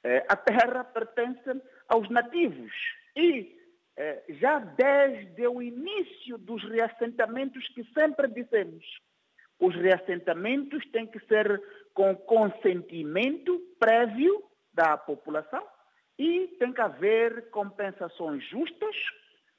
Eh, 0.03 0.25
a 0.27 0.35
terra 0.35 0.83
pertence 0.83 1.61
aos 1.87 2.09
nativos 2.09 2.73
e 3.15 3.57
eh, 3.95 4.23
já 4.29 4.59
desde 4.59 5.47
o 5.47 5.61
início 5.61 6.37
dos 6.37 6.63
reassentamentos 6.63 7.67
que 7.69 7.83
sempre 7.93 8.27
dissemos, 8.27 8.83
os 9.63 9.73
reassentamentos 9.75 10.85
têm 10.91 11.07
que 11.07 11.19
ser 11.21 11.61
com 11.93 12.13
consentimento 12.15 13.61
prévio 13.79 14.43
da 14.73 14.97
população 14.97 15.65
E 16.19 16.47
tem 16.59 16.73
que 16.73 16.81
haver 16.81 17.49
compensações 17.49 18.43
justas, 18.49 18.95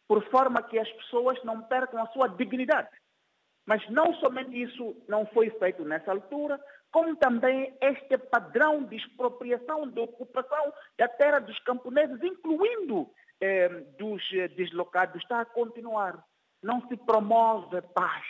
por 0.07 0.23
forma 0.31 0.63
que 0.63 0.79
as 0.79 0.91
pessoas 0.93 1.43
não 1.43 1.63
percam 1.63 2.03
a 2.03 2.07
sua 2.09 2.29
dignidade. 2.29 2.91
Mas 3.67 3.89
não 3.89 4.13
somente 4.17 4.63
isso 4.63 4.95
não 5.09 5.25
foi 5.27 5.49
feito 5.59 5.83
nessa 5.85 6.13
altura, 6.13 6.61
como 6.93 7.17
também 7.17 7.75
este 7.81 8.19
padrão 8.19 8.85
de 8.85 8.97
expropriação, 8.97 9.89
de 9.89 9.99
ocupação 10.01 10.73
da 10.99 11.09
terra 11.09 11.39
dos 11.39 11.59
camponeses, 11.61 12.23
incluindo 12.23 13.11
eh, 13.41 13.69
dos 13.99 14.23
eh, 14.35 14.49
deslocados, 14.49 15.17
está 15.23 15.41
a 15.41 15.47
continuar. 15.47 16.23
Não 16.63 16.87
se 16.89 16.97
promove 16.99 17.81
paz, 17.95 18.25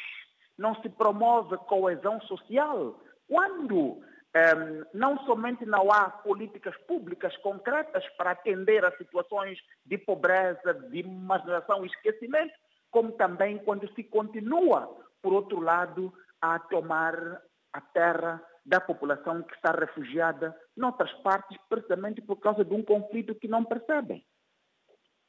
não 0.58 0.74
se 0.82 0.88
promove 0.88 1.56
coesão 1.68 2.20
social. 2.22 3.00
Quando 3.28 4.02
eh, 4.34 4.84
não 4.92 5.18
somente 5.24 5.64
não 5.64 5.90
há 5.90 6.10
políticas 6.10 6.76
públicas 6.86 7.36
concretas 7.38 8.04
para 8.16 8.32
atender 8.32 8.84
a 8.84 8.96
situações 8.96 9.58
de 9.84 9.98
pobreza, 9.98 10.74
de 10.90 11.02
marginação 11.02 11.84
e 11.84 11.88
esquecimento, 11.88 12.54
como 12.90 13.12
também 13.12 13.58
quando 13.58 13.92
se 13.94 14.04
continua 14.04 15.04
por 15.24 15.32
outro 15.32 15.58
lado, 15.58 16.12
a 16.38 16.58
tomar 16.58 17.40
a 17.72 17.80
terra 17.80 18.44
da 18.64 18.78
população 18.78 19.42
que 19.42 19.54
está 19.54 19.72
refugiada 19.72 20.54
noutras 20.76 21.10
partes, 21.22 21.56
precisamente 21.66 22.20
por 22.20 22.36
causa 22.36 22.62
de 22.62 22.74
um 22.74 22.82
conflito 22.82 23.34
que 23.34 23.48
não 23.48 23.64
percebem. 23.64 24.22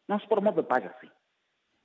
Não 0.06 0.20
se 0.20 0.28
promove 0.28 0.62
paz 0.64 0.86
assim. 0.86 1.10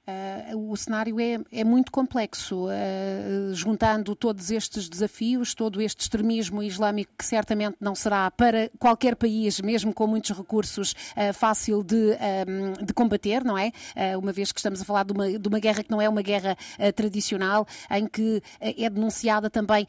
Uh, 0.08 0.72
o 0.72 0.76
cenário 0.76 1.20
é, 1.20 1.38
é 1.52 1.62
muito 1.62 1.92
complexo, 1.92 2.66
uh, 2.66 3.54
juntando 3.54 4.16
todos 4.16 4.50
estes 4.50 4.88
desafios, 4.88 5.54
todo 5.54 5.80
este 5.80 6.00
extremismo 6.00 6.62
islâmico 6.62 7.12
que 7.16 7.24
certamente 7.24 7.76
não 7.80 7.94
será 7.94 8.30
para 8.30 8.70
qualquer 8.78 9.14
país, 9.14 9.60
mesmo 9.60 9.92
com 9.92 10.06
muitos 10.06 10.36
recursos, 10.36 10.92
uh, 10.92 11.34
fácil 11.34 11.84
de, 11.84 12.16
um, 12.48 12.84
de, 12.84 12.92
combater, 12.94 13.44
não 13.44 13.56
é? 13.56 13.70
uma 14.16 14.32
vez 14.32 14.52
que 14.52 14.58
estamos 14.58 14.80
a 14.80 14.84
falar 14.84 15.04
de 15.04 15.12
uma, 15.12 15.38
de 15.38 15.48
uma 15.48 15.58
guerra 15.58 15.82
que 15.82 15.90
não 15.90 16.00
é 16.00 16.08
uma 16.08 16.22
guerra 16.22 16.56
tradicional, 16.94 17.66
em 17.90 18.06
que 18.06 18.42
é 18.60 18.88
denunciada 18.90 19.48
também 19.48 19.86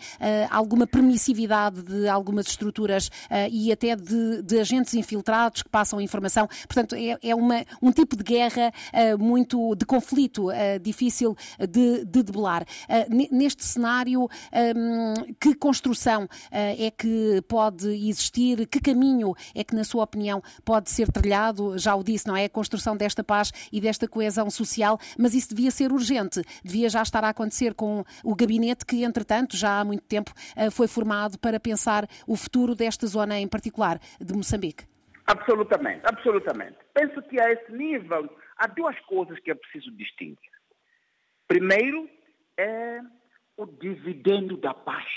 alguma 0.50 0.86
permissividade 0.86 1.82
de 1.82 2.08
algumas 2.08 2.48
estruturas 2.48 3.10
e 3.52 3.72
até 3.72 3.96
de, 3.96 4.42
de, 4.42 4.60
agentes 4.60 4.94
infiltrados 4.94 5.64
que 5.64 5.70
passam 5.70 6.00
informação. 6.00 6.48
Portanto, 6.68 6.96
é, 6.96 7.18
é 7.22 7.36
uma, 7.36 7.66
um 7.82 7.92
tipo 7.92 8.16
de 8.16 8.24
guerra 8.24 8.72
muito 9.20 9.76
de 9.76 9.86
conflito 10.02 10.50
uh, 10.50 10.80
difícil 10.82 11.36
de, 11.60 12.04
de 12.06 12.24
debelar. 12.24 12.64
Uh, 12.64 13.36
neste 13.36 13.64
cenário, 13.64 14.24
um, 14.24 15.34
que 15.40 15.54
construção 15.54 16.24
uh, 16.24 16.28
é 16.52 16.92
que 16.92 17.42
pode 17.48 17.88
existir? 17.88 18.68
Que 18.68 18.82
caminho 18.82 19.36
é 19.54 19.64
que, 19.64 19.76
na 19.76 19.84
sua 19.84 20.04
opinião, 20.04 20.42
pode 20.66 20.90
ser 20.90 21.12
trilhado? 21.12 21.78
Já 21.78 21.96
o 21.96 22.04
disse, 22.04 22.28
não 22.28 22.36
é? 22.36 22.46
A 22.46 22.50
construção 22.50 22.98
desta 22.98 23.24
paz 23.24 23.52
e 23.72 23.80
desta 23.80 24.08
coesão 24.08 24.50
social, 24.50 24.98
mas 25.18 25.36
isso 25.36 25.50
devia 25.54 25.70
ser 25.70 25.92
urgente, 25.92 26.42
devia 26.64 26.90
já 26.90 27.04
estar 27.04 27.24
a 27.24 27.30
acontecer 27.30 27.76
com 27.76 28.04
o 28.24 28.36
gabinete 28.36 28.86
que, 28.86 29.04
entretanto, 29.04 29.56
já 29.56 29.80
há 29.80 29.86
muito 29.86 30.04
tempo 30.04 30.32
foi 30.72 30.88
formado 30.88 31.38
para 31.38 31.60
pensar 31.60 32.08
o 32.26 32.36
futuro 32.36 32.74
desta 32.74 33.06
zona 33.06 33.40
em 33.40 33.48
particular 33.48 34.00
de 34.20 34.34
Moçambique. 34.34 34.86
Absolutamente, 35.28 36.02
absolutamente. 36.06 36.78
Penso 36.94 37.22
que 37.24 37.40
a 37.40 37.52
esse 37.52 37.72
nível 37.72 38.30
há 38.62 38.68
duas 38.68 38.98
coisas 39.02 39.40
que 39.40 39.50
é 39.50 39.56
preciso 39.56 39.92
distinguir. 39.92 40.38
Primeiro 41.48 42.08
é 42.58 43.02
o 43.58 43.66
dividendo 43.66 44.56
da 44.56 44.74
paz. 44.74 45.10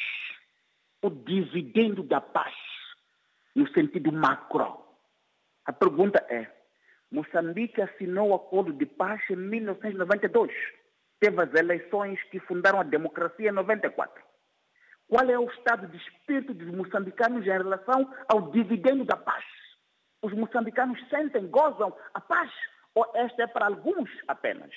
O 1.03 1.11
dividendo 1.11 2.03
da 2.03 2.21
paz, 2.23 2.55
no 3.55 3.69
sentido 3.69 4.11
macro. 4.11 4.83
A 5.67 5.73
pergunta 5.73 6.25
é: 6.31 6.51
Moçambique 7.11 7.83
assinou 7.83 8.31
o 8.31 8.35
acordo 8.35 8.73
de 8.73 8.87
paz 8.87 9.21
em 9.29 9.37
1992. 9.37 10.51
Teve 11.21 11.43
as 11.43 11.53
eleições 11.53 12.23
que 12.31 12.41
fundaram 12.41 12.81
a 12.81 12.85
democracia 12.85 13.51
em 13.51 13.53
94. 13.53 14.25
Qual 15.07 15.29
é 15.29 15.39
o 15.39 15.51
estado 15.51 15.87
de 15.89 15.99
espírito 15.99 16.55
dos 16.55 16.75
moçambicanos 16.75 17.45
em 17.45 17.51
relação 17.51 18.11
ao 18.27 18.51
dividendo 18.51 19.05
da 19.05 19.17
paz? 19.17 19.45
Os 20.23 20.33
moçambicanos 20.33 20.99
sentem, 21.11 21.47
gozam 21.49 21.95
a 22.15 22.21
paz 22.23 22.51
esta 23.15 23.43
é 23.43 23.47
para 23.47 23.67
alguns 23.67 24.11
apenas, 24.29 24.71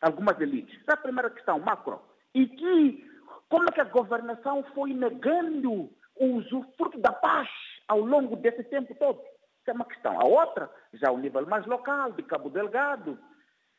algumas 0.00 0.40
elites? 0.40 0.74
Essa 0.82 0.92
é 0.92 0.94
a 0.94 1.02
primeira 1.02 1.30
questão, 1.30 1.58
macro. 1.58 2.00
E 2.34 2.46
que, 2.46 3.10
como 3.48 3.64
é 3.68 3.72
que 3.72 3.80
a 3.80 3.84
governação 3.84 4.62
foi 4.74 4.92
negando 4.92 5.90
o 6.16 6.26
usufruto 6.36 6.98
da 6.98 7.12
paz 7.12 7.48
ao 7.88 8.00
longo 8.00 8.36
desse 8.36 8.62
tempo 8.64 8.94
todo? 8.94 9.20
Essa 9.62 9.70
é 9.70 9.72
uma 9.72 9.84
questão. 9.84 10.20
A 10.20 10.24
outra, 10.24 10.70
já 10.94 11.08
ao 11.08 11.18
nível 11.18 11.46
mais 11.46 11.66
local, 11.66 12.12
de 12.12 12.22
Cabo 12.22 12.50
Delgado, 12.50 13.18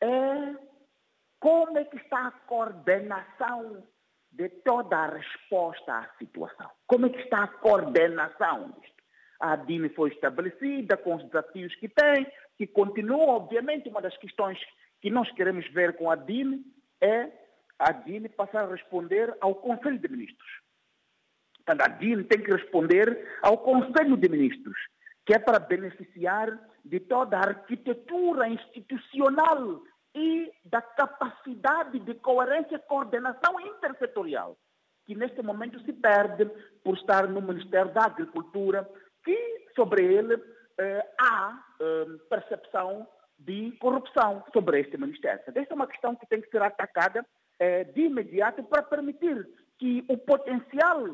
é 0.00 0.56
como 1.40 1.78
é 1.78 1.84
que 1.84 1.96
está 1.96 2.28
a 2.28 2.30
coordenação 2.30 3.82
de 4.30 4.48
toda 4.48 4.96
a 4.96 5.06
resposta 5.06 5.92
à 5.92 6.08
situação? 6.18 6.70
Como 6.86 7.06
é 7.06 7.08
que 7.08 7.20
está 7.20 7.44
a 7.44 7.48
coordenação 7.48 8.70
disto? 8.78 8.99
A 9.40 9.52
ADIME 9.52 9.88
foi 9.90 10.10
estabelecida 10.10 10.96
com 10.98 11.16
os 11.16 11.24
desafios 11.24 11.74
que 11.76 11.88
tem, 11.88 12.26
que 12.58 12.66
continua, 12.66 13.34
obviamente, 13.34 13.88
uma 13.88 14.02
das 14.02 14.16
questões 14.18 14.58
que 15.00 15.10
nós 15.10 15.30
queremos 15.32 15.66
ver 15.72 15.96
com 15.96 16.10
a 16.10 16.14
DIN 16.14 16.62
é 17.00 17.30
a 17.78 17.92
DIN 17.92 18.28
passar 18.28 18.64
a 18.64 18.70
responder 18.70 19.34
ao 19.40 19.54
Conselho 19.54 19.98
de 19.98 20.08
Ministros. 20.08 20.50
Portanto, 21.56 21.80
a 21.80 21.88
DIN 21.88 22.24
tem 22.24 22.42
que 22.42 22.52
responder 22.52 23.38
ao 23.42 23.56
Conselho 23.58 24.16
de 24.18 24.28
Ministros, 24.28 24.76
que 25.24 25.34
é 25.34 25.38
para 25.38 25.58
beneficiar 25.58 26.58
de 26.84 27.00
toda 27.00 27.38
a 27.38 27.48
arquitetura 27.48 28.48
institucional 28.48 29.82
e 30.14 30.52
da 30.64 30.82
capacidade 30.82 31.98
de 32.00 32.14
coerência 32.14 32.76
e 32.76 32.80
coordenação 32.80 33.58
intersetorial, 33.60 34.58
que 35.06 35.14
neste 35.14 35.40
momento 35.42 35.80
se 35.80 35.92
perde 35.92 36.46
por 36.84 36.96
estar 36.96 37.28
no 37.28 37.40
Ministério 37.40 37.92
da 37.92 38.04
Agricultura, 38.04 38.88
que 39.24 39.66
sobre 39.74 40.04
ele 40.04 40.34
eh, 40.78 41.06
há 41.20 41.62
eh, 41.80 42.06
percepção 42.28 43.06
de 43.38 43.72
corrupção 43.78 44.42
sobre 44.52 44.80
este 44.80 44.96
Ministério. 44.96 45.42
Esta 45.46 45.60
é 45.60 45.74
uma 45.74 45.86
questão 45.86 46.16
que 46.16 46.26
tem 46.26 46.40
que 46.40 46.50
ser 46.50 46.62
atacada 46.62 47.24
eh, 47.58 47.84
de 47.84 48.02
imediato 48.02 48.62
para 48.64 48.82
permitir 48.82 49.46
que 49.78 50.04
o 50.08 50.16
potencial 50.16 51.04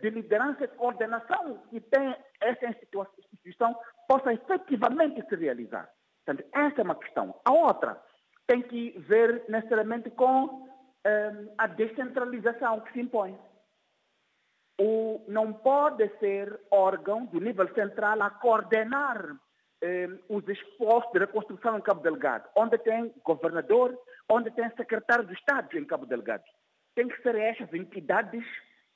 de 0.00 0.08
liderança 0.08 0.62
e 0.62 0.68
coordenação 0.68 1.60
que 1.68 1.80
tem 1.80 2.14
essa 2.40 2.64
instituição 2.64 3.76
possa 4.06 4.32
efetivamente 4.32 5.20
se 5.28 5.34
realizar. 5.34 5.90
Portanto, 6.24 6.48
essa 6.54 6.80
é 6.80 6.84
uma 6.84 6.94
questão. 6.94 7.34
A 7.44 7.52
outra 7.52 8.00
tem 8.46 8.62
que 8.62 8.96
ver 9.00 9.44
necessariamente 9.48 10.10
com 10.10 10.68
a 11.58 11.66
descentralização 11.66 12.82
que 12.82 12.92
se 12.92 13.00
impõe 13.00 13.36
o, 14.80 15.24
não 15.28 15.52
pode 15.52 16.08
ser 16.18 16.60
órgão 16.70 17.26
do 17.26 17.40
nível 17.40 17.72
central 17.74 18.20
a 18.22 18.30
coordenar 18.30 19.36
eh, 19.82 20.08
os 20.28 20.46
esforços 20.48 21.12
de 21.12 21.20
reconstrução 21.20 21.78
em 21.78 21.80
Cabo 21.80 22.00
Delgado, 22.00 22.48
onde 22.56 22.78
tem 22.78 23.12
governador, 23.24 23.96
onde 24.28 24.50
tem 24.50 24.68
secretário 24.70 25.26
de 25.26 25.34
Estado 25.34 25.78
em 25.78 25.84
Cabo 25.84 26.06
Delgado. 26.06 26.44
Tem 26.94 27.08
que 27.08 27.22
ser 27.22 27.36
estas 27.36 27.72
entidades 27.72 28.44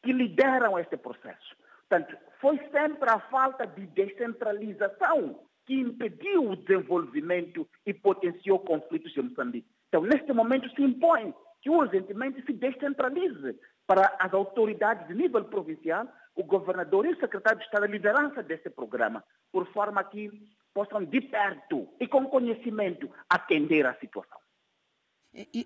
que 0.03 0.13
lideram 0.13 0.79
este 0.79 0.97
processo. 0.97 1.57
Portanto, 1.89 2.17
foi 2.41 2.59
sempre 2.71 3.09
a 3.11 3.19
falta 3.31 3.67
de 3.67 3.87
descentralização 3.89 5.41
que 5.67 5.75
impediu 5.75 6.51
o 6.51 6.57
desenvolvimento 6.57 7.69
e 7.85 7.93
potenciou 7.93 8.59
conflitos 8.61 9.17
em 9.17 9.23
Moçambique. 9.23 9.69
Então, 9.89 10.03
neste 10.03 10.33
momento, 10.33 10.69
se 10.71 10.83
impõe 10.83 11.35
que 11.63 11.71
urgentemente 11.71 12.45
se 12.45 12.53
descentralize 12.53 13.59
para 13.87 14.17
as 14.19 14.33
autoridades 14.33 15.07
de 15.09 15.15
nível 15.15 15.45
provincial, 15.45 16.07
o 16.37 16.45
governador 16.45 17.07
e 17.07 17.11
o 17.11 17.19
secretário 17.19 17.59
de 17.59 17.65
Estado 17.65 17.85
a 17.85 17.89
liderança 17.89 18.43
desse 18.43 18.71
programa, 18.71 19.25
por 19.51 19.67
forma 19.73 20.05
que 20.05 20.31
possam 20.73 21.05
de 21.05 21.21
perto 21.21 21.89
e 21.99 22.07
com 22.07 22.27
conhecimento 22.27 23.11
atender 23.29 23.87
à 23.87 23.95
situação. 23.95 24.38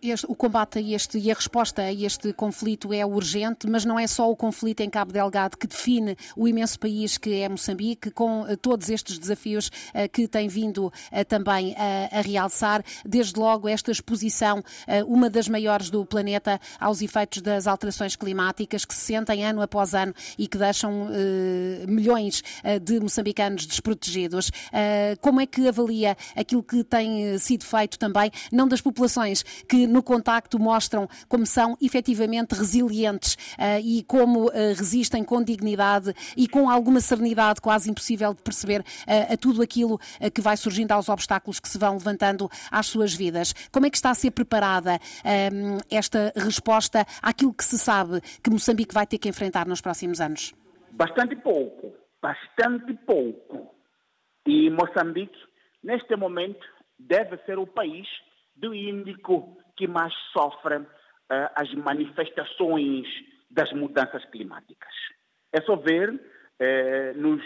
Este, 0.02 0.26
o 0.28 0.34
combate 0.34 0.78
a 0.78 0.82
este 0.82 1.18
e 1.18 1.30
a 1.30 1.34
resposta 1.34 1.82
a 1.82 1.92
este 1.92 2.32
conflito 2.32 2.92
é 2.92 3.06
urgente, 3.06 3.66
mas 3.68 3.84
não 3.84 3.98
é 3.98 4.06
só 4.06 4.30
o 4.30 4.36
conflito 4.36 4.80
em 4.80 4.90
Cabo 4.90 5.12
Delgado 5.12 5.56
que 5.56 5.66
define 5.66 6.16
o 6.36 6.46
imenso 6.48 6.78
país 6.78 7.16
que 7.16 7.40
é 7.40 7.48
Moçambique, 7.48 8.10
com 8.10 8.42
uh, 8.42 8.56
todos 8.56 8.90
estes 8.90 9.18
desafios 9.18 9.68
uh, 9.68 10.08
que 10.12 10.26
tem 10.28 10.48
vindo 10.48 10.86
uh, 10.86 11.24
também 11.26 11.74
a 12.10 12.20
realçar. 12.20 12.84
Desde 13.04 13.38
logo, 13.38 13.68
esta 13.68 13.90
exposição, 13.90 14.62
uma 15.06 15.30
das 15.30 15.48
maiores 15.48 15.90
do 15.90 16.04
planeta, 16.04 16.60
aos 16.78 17.00
efeitos 17.00 17.40
das 17.40 17.66
alterações 17.66 18.16
climáticas 18.16 18.84
que 18.84 18.94
se 18.94 19.00
sentem 19.00 19.44
ano 19.44 19.62
após 19.62 19.94
ano 19.94 20.14
e 20.38 20.46
que 20.46 20.58
deixam 20.58 21.08
milhões 21.86 22.42
de 22.82 23.00
moçambicanos 23.00 23.66
desprotegidos. 23.66 24.50
como 25.20 25.40
é 25.40 25.46
que 25.46 25.68
avalia 25.68 26.16
aquilo 26.36 26.62
que 26.62 26.82
tem 26.84 27.38
sido 27.38 27.64
feito 27.64 27.98
também, 27.98 28.30
não 28.50 28.66
das 28.66 28.80
populações 28.80 29.44
que 29.68 29.86
no 29.86 30.02
contacto 30.02 30.58
mostram 30.58 31.08
como 31.28 31.46
são 31.46 31.76
efetivamente 31.80 32.54
resilientes 32.54 33.34
uh, 33.34 33.80
e 33.82 34.02
como 34.04 34.46
uh, 34.46 34.52
resistem 34.76 35.24
com 35.24 35.42
dignidade 35.42 36.12
e 36.36 36.48
com 36.48 36.68
alguma 36.68 37.00
serenidade 37.00 37.60
quase 37.60 37.90
impossível 37.90 38.34
de 38.34 38.42
perceber 38.42 38.80
uh, 38.80 39.32
a 39.32 39.36
tudo 39.36 39.62
aquilo 39.62 39.98
que 40.34 40.40
vai 40.40 40.56
surgindo 40.56 40.92
aos 40.92 41.08
obstáculos 41.08 41.60
que 41.60 41.68
se 41.68 41.78
vão 41.78 41.94
levantando 41.94 42.48
às 42.70 42.86
suas 42.86 43.14
vidas. 43.14 43.52
Como 43.70 43.86
é 43.86 43.90
que 43.90 43.96
está 43.96 44.10
a 44.10 44.14
ser 44.14 44.30
preparada 44.30 44.98
esta 45.90 46.32
resposta 46.36 47.04
àquilo 47.20 47.52
que 47.52 47.64
se 47.64 47.78
sabe 47.78 48.20
que 48.42 48.50
Moçambique 48.50 48.94
vai 48.94 49.06
ter 49.06 49.18
que 49.18 49.28
enfrentar 49.28 49.66
nos 49.66 49.80
próximos 49.80 50.20
anos? 50.20 50.54
Bastante 50.92 51.36
pouco, 51.36 51.94
bastante 52.20 52.94
pouco. 53.06 53.74
E 54.46 54.70
Moçambique, 54.70 55.38
neste 55.82 56.16
momento, 56.16 56.64
deve 56.98 57.36
ser 57.44 57.58
o 57.58 57.66
país 57.66 58.06
do 58.62 58.72
Índico 58.72 59.58
que 59.76 59.88
mais 59.88 60.14
sofre 60.32 60.76
uh, 60.76 60.86
as 61.56 61.74
manifestações 61.74 63.06
das 63.50 63.70
mudanças 63.72 64.24
climáticas. 64.26 64.94
É 65.52 65.60
só 65.62 65.74
ver, 65.76 66.10
uh, 66.10 67.20
nos 67.20 67.42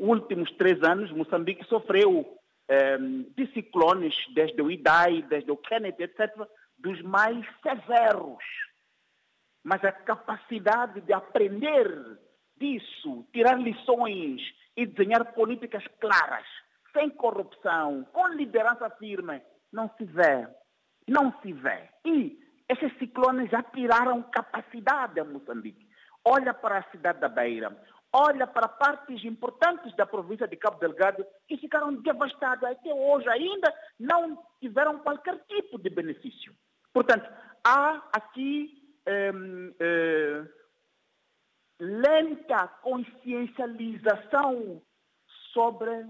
últimos 0.00 0.50
três 0.52 0.82
anos, 0.82 1.12
Moçambique 1.12 1.64
sofreu 1.66 2.20
uh, 2.20 3.32
de 3.36 3.46
ciclones, 3.54 4.14
desde 4.34 4.60
o 4.60 4.70
Idai, 4.70 5.22
desde 5.22 5.50
o 5.50 5.56
Kennedy, 5.56 6.02
etc., 6.02 6.34
dos 6.76 7.00
mais 7.02 7.46
severos. 7.62 8.44
Mas 9.62 9.82
a 9.84 9.92
capacidade 9.92 11.00
de 11.02 11.12
aprender 11.12 11.88
disso, 12.56 13.24
tirar 13.32 13.60
lições 13.60 14.42
e 14.76 14.86
desenhar 14.86 15.32
políticas 15.34 15.84
claras, 16.00 16.46
sem 16.92 17.10
corrupção, 17.10 18.04
com 18.12 18.28
liderança 18.28 18.90
firme, 18.90 19.40
não 19.72 19.90
se 19.96 20.04
vê. 20.04 20.46
Não 21.06 21.32
se 21.40 21.52
vê. 21.52 21.88
E 22.04 22.38
esses 22.68 22.96
ciclones 22.98 23.50
já 23.50 23.62
tiraram 23.62 24.22
capacidade 24.24 25.18
a 25.18 25.24
Moçambique. 25.24 25.88
Olha 26.24 26.52
para 26.52 26.78
a 26.78 26.90
cidade 26.90 27.20
da 27.20 27.28
Beira, 27.28 27.74
olha 28.12 28.46
para 28.46 28.68
partes 28.68 29.24
importantes 29.24 29.94
da 29.96 30.04
província 30.04 30.46
de 30.46 30.56
Cabo 30.56 30.78
Delgado 30.78 31.24
que 31.46 31.56
ficaram 31.56 31.94
devastadas 31.94 32.70
até 32.70 32.92
hoje 32.92 33.28
ainda 33.28 33.72
não 33.98 34.44
tiveram 34.60 34.98
qualquer 34.98 35.38
tipo 35.46 35.78
de 35.78 35.88
benefício. 35.88 36.54
Portanto, 36.92 37.30
há 37.64 38.02
aqui 38.12 38.94
eh, 39.06 39.32
eh, 39.80 40.44
lenta 41.80 42.68
consciencialização 42.82 44.82
sobre 45.52 46.06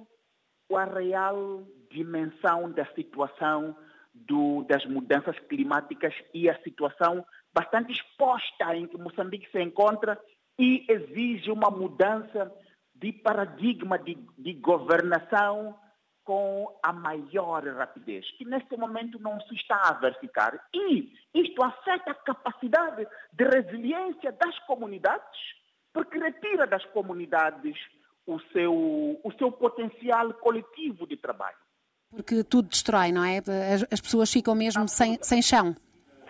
a 0.75 0.85
real 0.85 1.67
dimensão 1.90 2.71
da 2.71 2.87
situação 2.95 3.76
do, 4.14 4.64
das 4.64 4.85
mudanças 4.87 5.38
climáticas 5.40 6.14
e 6.35 6.49
a 6.49 6.61
situação 6.62 7.25
bastante 7.52 7.92
exposta 7.92 8.75
em 8.76 8.87
que 8.87 8.99
Moçambique 8.99 9.50
se 9.50 9.61
encontra 9.61 10.18
e 10.59 10.85
exige 10.88 11.50
uma 11.50 11.71
mudança 11.71 12.52
de 12.95 13.12
paradigma 13.12 13.99
de, 13.99 14.18
de 14.37 14.52
governação 14.54 15.78
com 16.25 16.78
a 16.83 16.92
maior 16.92 17.66
rapidez, 17.68 18.30
que 18.33 18.45
neste 18.45 18.76
momento 18.76 19.18
não 19.18 19.40
se 19.40 19.54
está 19.54 19.80
a 19.88 19.95
verificar. 19.95 20.62
E 20.75 21.11
isto 21.33 21.62
afeta 21.62 22.11
a 22.11 22.14
capacidade 22.14 23.07
de 23.33 23.45
resiliência 23.45 24.33
das 24.33 24.59
comunidades, 24.66 25.40
porque 25.90 26.18
retira 26.18 26.66
das 26.66 26.85
comunidades 26.87 27.78
o 28.26 28.38
seu, 28.52 28.75
o 29.25 29.33
seu 29.38 29.50
potencial 29.50 30.35
coletivo 30.35 31.07
de 31.07 31.16
trabalho. 31.16 31.57
Porque 32.11 32.43
tudo 32.43 32.69
destrói, 32.69 33.12
não 33.12 33.25
é? 33.25 33.38
As, 33.38 33.87
as 33.93 34.00
pessoas 34.00 34.33
ficam 34.33 34.55
mesmo 34.55 34.88
sem, 34.88 35.19
sem 35.23 35.43
chão. 35.43 35.75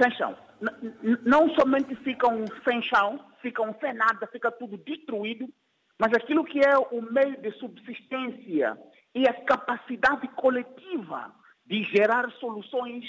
Sem 0.00 0.10
chão. 0.12 0.36
N 0.60 1.18
não 1.24 1.48
somente 1.54 1.94
ficam 1.96 2.44
sem 2.68 2.82
chão, 2.82 3.20
ficam 3.40 3.74
sem 3.80 3.94
nada, 3.94 4.26
fica 4.26 4.50
tudo 4.50 4.76
destruído, 4.78 5.48
mas 5.98 6.12
aquilo 6.12 6.44
que 6.44 6.58
é 6.58 6.76
o 6.76 7.02
meio 7.12 7.40
de 7.40 7.52
subsistência 7.58 8.76
e 9.14 9.28
a 9.28 9.32
capacidade 9.44 10.26
coletiva 10.28 11.32
de 11.64 11.84
gerar 11.84 12.30
soluções 12.40 13.04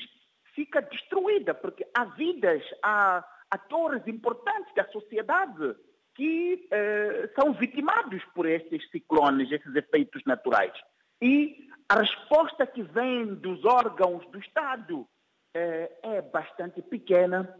fica 0.54 0.82
destruída, 0.82 1.54
porque 1.54 1.86
há 1.98 2.06
vidas, 2.06 2.62
há 2.84 3.24
atores 3.50 4.06
importantes 4.08 4.74
da 4.76 4.86
sociedade 4.90 5.76
que 6.16 6.68
eh, 6.70 7.30
são 7.40 7.54
vitimados 7.54 8.22
por 8.36 8.46
estes 8.46 8.90
ciclones, 8.92 9.52
esses 9.52 9.74
efeitos 9.76 10.22
naturais. 10.26 10.74
E 11.22 11.69
a 11.90 12.00
resposta 12.00 12.68
que 12.68 12.84
vem 12.84 13.34
dos 13.36 13.66
órgãos 13.66 14.26
do 14.32 14.40
Estado 14.40 15.08
eh, 15.56 15.92
é 16.04 16.22
bastante 16.22 16.82
pequena 16.82 17.54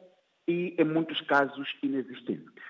e, 0.48 0.76
em 0.78 0.86
muitos 0.86 1.20
casos, 1.22 1.68
inexistente 1.82 2.62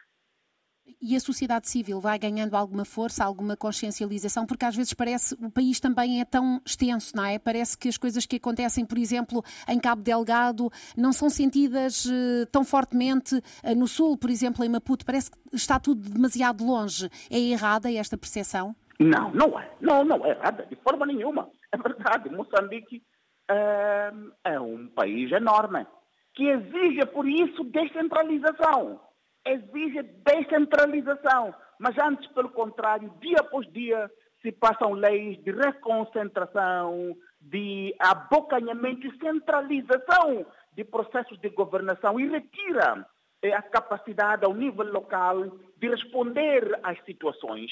e 1.02 1.16
a 1.16 1.20
sociedade 1.20 1.70
civil 1.70 2.00
vai 2.00 2.18
ganhando 2.18 2.56
alguma 2.56 2.84
força, 2.84 3.24
alguma 3.24 3.56
consciencialização, 3.56 4.46
porque 4.46 4.66
às 4.66 4.76
vezes 4.76 4.94
parece 4.94 5.36
o 5.36 5.50
país 5.50 5.80
também 5.80 6.20
é 6.22 6.26
tão 6.26 6.62
extenso, 6.66 7.16
não 7.16 7.26
é? 7.26 7.38
Parece 7.38 7.78
que 7.78 7.88
as 7.88 7.98
coisas 7.98 8.26
que 8.26 8.38
acontecem, 8.38 8.86
por 8.86 8.98
exemplo, 8.98 9.44
em 9.68 9.80
Cabo 9.80 10.02
Delgado, 10.02 10.72
não 10.98 11.14
são 11.14 11.30
sentidas 11.30 12.06
uh, 12.06 12.46
tão 12.52 12.64
fortemente 12.64 13.36
uh, 13.36 13.76
no 13.76 13.88
sul, 13.88 14.18
por 14.18 14.30
exemplo, 14.30 14.64
em 14.64 14.70
Maputo. 14.70 15.06
Parece 15.06 15.32
que 15.32 15.38
está 15.54 15.80
tudo 15.80 16.10
demasiado 16.10 16.64
longe. 16.66 17.10
É 17.30 17.40
errada 17.40 17.92
esta 17.92 18.18
percepção? 18.18 18.76
Não, 19.00 19.32
não 19.32 19.60
é. 19.60 19.72
Não, 19.80 20.04
não 20.04 20.26
é 20.26 20.32
errada, 20.32 20.66
de 20.66 20.76
forma 20.78 21.06
nenhuma. 21.06 21.50
É 21.72 21.78
verdade. 21.78 22.30
Moçambique 22.30 23.02
é, 23.50 24.12
é 24.44 24.60
um 24.60 24.88
país 24.88 25.32
enorme 25.32 25.86
que 26.34 26.48
exige, 26.48 27.06
por 27.08 27.28
isso, 27.28 27.64
descentralização 27.64 29.00
exige 29.46 30.04
descentralização, 30.04 31.54
mas 31.80 31.98
antes, 31.98 32.28
pelo 32.32 32.50
contrário, 32.50 33.14
dia 33.22 33.38
após 33.40 33.68
dia 33.72 34.10
se 34.42 34.52
passam 34.52 34.94
leis 34.94 35.42
de 35.44 35.52
reconcentração, 35.52 37.16
de 37.42 37.94
abocanhamento 38.00 39.08
e 39.08 39.18
centralização 39.18 40.46
de 40.74 40.84
processos 40.84 41.38
de 41.40 41.50
governação 41.50 42.20
e 42.20 42.28
retira 42.28 43.06
eh, 43.42 43.54
a 43.54 43.62
capacidade 43.62 44.46
ao 44.46 44.54
nível 44.54 44.86
local 44.92 45.58
de 45.78 45.90
responder 45.90 46.80
às 46.84 47.04
situações. 47.06 47.72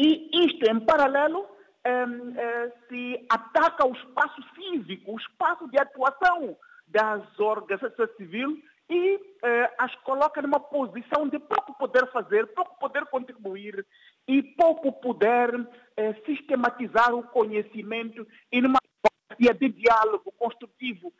E 0.00 0.30
isto, 0.46 0.64
em 0.70 0.78
paralelo, 0.78 1.44
eh, 1.84 2.06
eh, 2.36 2.72
se 2.88 3.26
ataca 3.28 3.84
o 3.84 3.92
espaço 3.92 4.40
cívico, 4.54 5.12
o 5.12 5.18
espaço 5.18 5.68
de 5.68 5.76
atuação 5.76 6.56
das 6.86 7.20
organizações 7.40 8.16
civis 8.16 8.62
e 8.88 9.20
eh, 9.42 9.74
as 9.76 9.92
coloca 9.96 10.40
numa 10.40 10.60
posição 10.60 11.26
de 11.28 11.40
pouco 11.40 11.76
poder 11.76 12.06
fazer, 12.12 12.46
pouco 12.54 12.78
poder 12.78 13.06
contribuir 13.06 13.84
e 14.28 14.40
pouco 14.40 14.92
poder 14.92 15.68
eh, 15.96 16.14
sistematizar 16.24 17.12
o 17.12 17.24
conhecimento 17.24 18.24
e 18.52 18.60
numa 18.60 18.78
via 19.36 19.52
de 19.52 19.68
diálogo 19.68 20.32
construtivo 20.38 21.12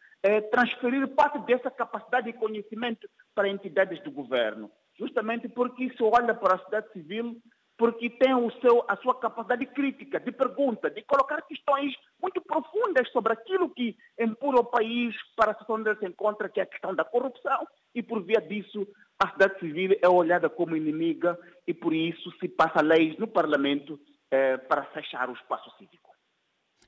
transferir 0.51 1.07
parte 1.15 1.39
dessa 1.47 1.71
capacidade 1.71 2.33
de 2.33 2.39
conhecimento 2.39 3.09
para 3.35 3.49
entidades 3.49 4.03
do 4.03 4.11
governo. 4.11 4.69
Justamente 4.99 5.49
porque 5.49 5.85
isso 5.85 6.05
olha 6.05 6.35
para 6.35 6.57
a 6.57 6.59
sociedade 6.59 6.93
civil 6.93 7.41
porque 7.79 8.11
tem 8.11 8.35
o 8.35 8.51
seu, 8.61 8.85
a 8.89 8.97
sua 8.97 9.15
capacidade 9.15 9.65
crítica, 9.67 10.19
de 10.19 10.33
pergunta, 10.33 10.91
de 10.91 11.01
colocar 11.03 11.41
questões 11.43 11.95
muito 12.21 12.41
profundas 12.41 13.09
sobre 13.13 13.33
aquilo 13.33 13.71
que 13.71 13.97
empurra 14.19 14.61
o 14.61 14.65
país 14.65 15.15
para 15.37 15.53
a 15.53 15.55
situação 15.55 15.77
onde 15.77 15.91
ele 15.91 15.99
se 16.01 16.07
encontra, 16.07 16.49
que 16.49 16.59
é 16.59 16.65
a 16.65 16.67
questão 16.67 16.93
da 16.93 17.05
corrupção, 17.05 17.67
e 17.95 18.03
por 18.03 18.21
via 18.25 18.41
disso 18.41 18.87
a 19.21 19.29
sociedade 19.29 19.61
civil 19.61 19.97
é 20.03 20.09
olhada 20.09 20.51
como 20.51 20.77
inimiga 20.77 21.39
e 21.67 21.73
por 21.73 21.95
isso 21.95 22.31
se 22.39 22.49
passa 22.49 22.83
leis 22.83 23.17
no 23.17 23.29
parlamento 23.29 23.99
eh, 24.31 24.57
para 24.57 24.85
fechar 24.87 25.29
o 25.31 25.33
espaço 25.33 25.71
cívico 25.79 25.98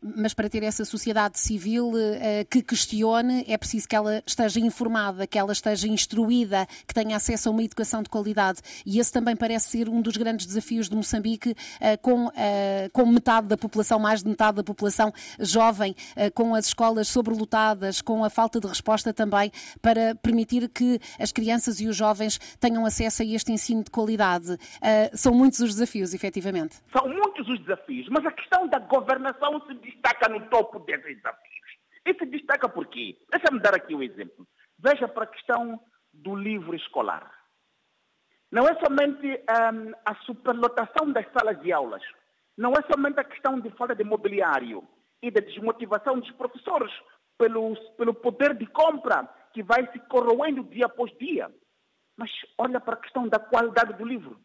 mas 0.03 0.33
para 0.33 0.49
ter 0.49 0.63
essa 0.63 0.85
sociedade 0.85 1.39
civil 1.39 1.91
uh, 1.91 2.47
que 2.51 2.63
questione, 2.63 3.45
é 3.47 3.57
preciso 3.57 3.89
que 3.89 3.95
ela 3.95 4.23
esteja 4.27 4.59
informada, 4.61 5.27
que 5.27 5.39
ela 5.39 5.53
esteja 5.53 5.87
instruída, 5.89 6.67
que 6.87 6.95
tenha 6.95 7.17
acesso 7.17 7.49
a 7.49 7.53
uma 7.53 7.63
educação 7.63 8.03
de 8.03 8.09
qualidade. 8.09 8.61
E 8.85 8.99
esse 8.99 9.13
também 9.13 9.37
parece 9.37 9.69
ser 9.71 9.89
um 9.89 10.01
dos 10.01 10.17
grandes 10.17 10.47
desafios 10.47 10.89
de 10.89 10.97
Moçambique, 10.97 11.51
uh, 11.51 12.01
com, 12.01 12.27
uh, 12.27 12.33
com 12.93 13.07
metade 13.07 13.49
da 13.49 13.57
população, 13.57 13.99
mais 13.99 14.23
de 14.23 14.29
metade 14.29 14.57
da 14.57 14.65
população 14.65 15.13
jovem, 15.39 15.95
com 16.35 16.55
as 16.55 16.67
escolas 16.67 17.09
sobrelotadas, 17.09 18.01
com 18.01 18.25
a 18.25 18.31
falta 18.31 18.61
de 18.61 18.67
resposta 18.67 19.13
também, 19.13 19.51
para 19.81 20.15
permitir 20.17 20.69
que 20.69 20.99
as 21.19 21.33
crianças 21.33 21.81
e 21.81 21.89
os 21.89 21.97
jovens 21.97 22.39
tenham 22.59 22.85
acesso 22.85 23.23
a 23.23 23.25
este 23.25 23.53
ensino 23.53 23.83
de 23.85 23.91
qualidade. 23.91 24.57
são 25.15 25.35
muitos 25.35 25.61
os 25.61 25.75
desafios, 25.75 26.15
efetivamente. 26.15 26.77
São 26.93 27.09
muitos 27.09 27.49
os 27.49 27.61
desafios, 27.61 28.09
mas 28.11 28.25
a 28.25 28.33
questão 28.33 28.69
da 28.69 28.79
governação 28.79 29.61
se 29.67 29.75
destaca 29.91 30.29
no 30.29 30.49
topo 30.49 30.79
desses 30.81 31.17
desafios. 31.17 31.71
E 32.07 32.15
se 32.15 32.27
destaca 32.27 32.69
por 32.69 32.87
quê? 32.87 33.19
Deixa-me 33.31 33.61
dar 33.61 33.75
aqui 33.75 33.95
um 33.95 34.03
exemplo. 34.03 34.47
Veja 34.79 35.07
para 35.07 35.25
a 35.25 35.29
questão 35.29 35.81
do 36.13 36.35
livro 36.35 36.75
escolar. 36.75 37.31
Não 38.51 38.67
é 38.67 38.75
somente 38.81 39.27
um, 39.27 39.93
a 40.05 40.15
superlotação 40.25 41.13
das 41.13 41.27
salas 41.33 41.61
de 41.61 41.73
aulas, 41.73 42.03
não 42.57 42.73
é 42.73 42.83
somente 42.93 43.21
a 43.21 43.25
questão 43.25 43.61
de 43.61 43.71
falta 43.71 43.95
de 43.95 44.03
mobiliário 44.03 44.83
e 45.23 45.31
da 45.31 45.41
desmotivação 45.41 46.19
dos 46.19 46.31
professores 46.33 46.93
pelo, 47.39 47.77
pelo 47.97 48.15
poder 48.15 48.55
de 48.55 48.67
compra 48.67 49.29
que 49.53 49.63
vai 49.63 49.91
se 49.93 49.99
corroendo 50.01 50.65
dia 50.65 50.87
após 50.87 51.17
dia. 51.19 51.51
Mas 52.17 52.31
olha 52.59 52.81
para 52.81 52.95
a 52.95 53.01
questão 53.01 53.29
da 53.29 53.39
qualidade 53.39 53.95
do 53.95 54.05
livro. 54.05 54.39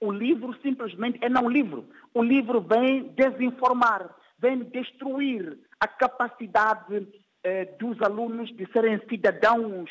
O 0.00 0.10
livro 0.10 0.58
simplesmente 0.60 1.18
é 1.22 1.28
não 1.28 1.48
livro. 1.48 1.88
O 2.12 2.22
livro 2.22 2.60
vem 2.60 3.08
desinformar, 3.14 4.14
vem 4.38 4.64
destruir 4.64 5.58
a 5.80 5.88
capacidade 5.88 7.06
eh, 7.42 7.64
dos 7.78 8.00
alunos 8.02 8.54
de 8.56 8.70
serem 8.72 9.00
cidadãos 9.08 9.90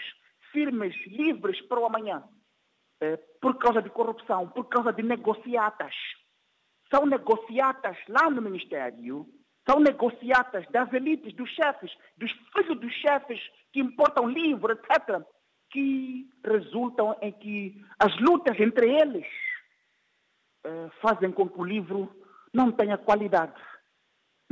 firmes, 0.52 0.96
livres 1.08 1.60
para 1.62 1.80
o 1.80 1.86
amanhã. 1.86 2.24
Eh, 3.02 3.18
por 3.42 3.58
causa 3.58 3.82
de 3.82 3.90
corrupção, 3.90 4.48
por 4.48 4.66
causa 4.70 4.94
de 4.94 5.04
negociatas. 5.04 5.94
São 6.94 7.06
negociatas 7.06 7.98
lá 8.08 8.30
no 8.30 8.42
Ministério, 8.42 9.28
são 9.70 9.80
negociatas 9.80 10.66
das 10.70 10.92
elites, 10.94 11.34
dos 11.34 11.50
chefes, 11.50 11.92
dos 12.18 12.32
filhos 12.54 12.80
dos 12.80 12.94
chefes 12.94 13.40
que 13.74 13.80
importam 13.82 14.30
livro, 14.30 14.72
etc., 14.72 15.22
que 15.70 16.30
resultam 16.46 17.18
em 17.22 17.32
que 17.32 17.84
as 18.00 18.16
lutas 18.20 18.58
entre 18.60 18.90
eles 18.90 19.26
eh, 20.64 20.90
fazem 21.02 21.32
com 21.32 21.50
que 21.50 21.60
o 21.60 21.66
livro 21.66 22.10
não 22.54 22.72
tenha 22.72 22.98
qualidade. 22.98 23.60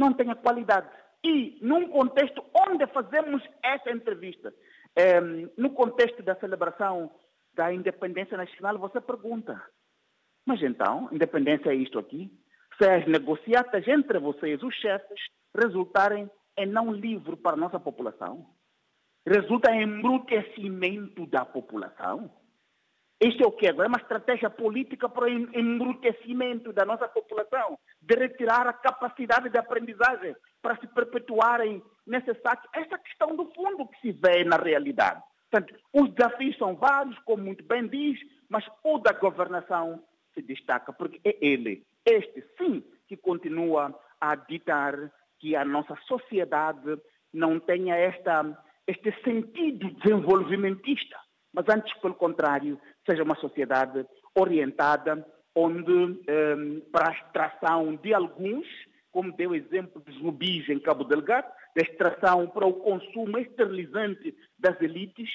Não 0.01 0.13
tenha 0.13 0.33
qualidade. 0.33 0.87
E 1.23 1.59
num 1.61 1.87
contexto 1.89 2.43
onde 2.67 2.87
fazemos 2.87 3.43
essa 3.61 3.91
entrevista, 3.91 4.51
eh, 4.95 5.21
no 5.55 5.69
contexto 5.69 6.23
da 6.23 6.35
celebração 6.37 7.11
da 7.53 7.71
independência 7.71 8.35
nacional, 8.35 8.79
você 8.79 8.99
pergunta, 8.99 9.61
mas 10.43 10.59
então, 10.63 11.07
independência 11.11 11.69
é 11.69 11.75
isto 11.75 11.99
aqui? 11.99 12.31
Se 12.79 12.89
as 12.89 13.05
negociatas 13.05 13.87
entre 13.87 14.17
vocês, 14.17 14.63
os 14.63 14.73
chefes, 14.73 15.19
resultarem 15.55 16.27
em 16.57 16.65
não 16.65 16.91
livre 16.91 17.35
para 17.35 17.53
a 17.53 17.59
nossa 17.59 17.79
população, 17.79 18.47
resulta 19.23 19.71
em 19.71 19.83
embrutecimento 19.83 21.27
da 21.27 21.45
população, 21.45 22.31
isto 23.21 23.43
é 23.43 23.47
o 23.47 23.51
que 23.51 23.67
agora? 23.67 23.87
É 23.87 23.89
uma 23.89 24.01
estratégia 24.01 24.49
política 24.49 25.07
para 25.07 25.25
o 25.25 25.29
embrutecimento 25.29 26.73
da 26.73 26.83
nossa 26.83 27.07
população, 27.07 27.77
de 28.01 28.15
retirar 28.15 28.67
a 28.67 28.73
capacidade 28.73 29.49
de 29.49 29.57
aprendizagem 29.57 30.35
para 30.61 30.75
se 30.77 30.87
perpetuarem 30.87 31.83
saque. 32.41 32.67
Essa 32.73 32.97
questão 32.97 33.35
do 33.35 33.45
fundo 33.53 33.87
que 33.87 34.01
se 34.01 34.11
vê 34.11 34.43
na 34.43 34.57
realidade. 34.57 35.21
Portanto, 35.49 35.75
os 35.93 36.13
desafios 36.13 36.57
são 36.57 36.75
vários, 36.75 37.17
como 37.19 37.43
muito 37.43 37.63
bem 37.65 37.87
diz, 37.87 38.19
mas 38.49 38.65
o 38.83 38.97
da 38.99 39.11
governação 39.11 40.01
se 40.33 40.41
destaca, 40.41 40.93
porque 40.93 41.19
é 41.25 41.37
ele, 41.41 41.85
este 42.05 42.43
sim, 42.57 42.83
que 43.07 43.17
continua 43.17 43.93
a 44.19 44.35
ditar 44.35 44.95
que 45.39 45.55
a 45.55 45.65
nossa 45.65 45.95
sociedade 46.07 46.97
não 47.33 47.59
tenha 47.59 47.95
esta, 47.95 48.57
este 48.87 49.11
sentido 49.23 49.89
desenvolvimentista, 49.95 51.17
mas 51.53 51.65
antes, 51.67 51.93
pelo 51.99 52.15
contrário, 52.15 52.79
seja 53.11 53.23
uma 53.23 53.35
sociedade 53.35 54.05
orientada 54.33 55.25
onde, 55.53 55.91
um, 55.91 56.79
para 56.91 57.09
a 57.09 57.13
extração 57.13 57.95
de 57.97 58.13
alguns, 58.13 58.65
como 59.11 59.35
deu 59.35 59.49
o 59.49 59.55
exemplo 59.55 60.01
dos 60.01 60.17
rubis 60.21 60.69
em 60.69 60.79
Cabo 60.79 61.03
Delgado, 61.03 61.47
da 61.75 61.81
extração 61.81 62.47
para 62.47 62.65
o 62.65 62.73
consumo 62.73 63.37
esterilizante 63.37 64.33
das 64.57 64.79
elites, 64.81 65.29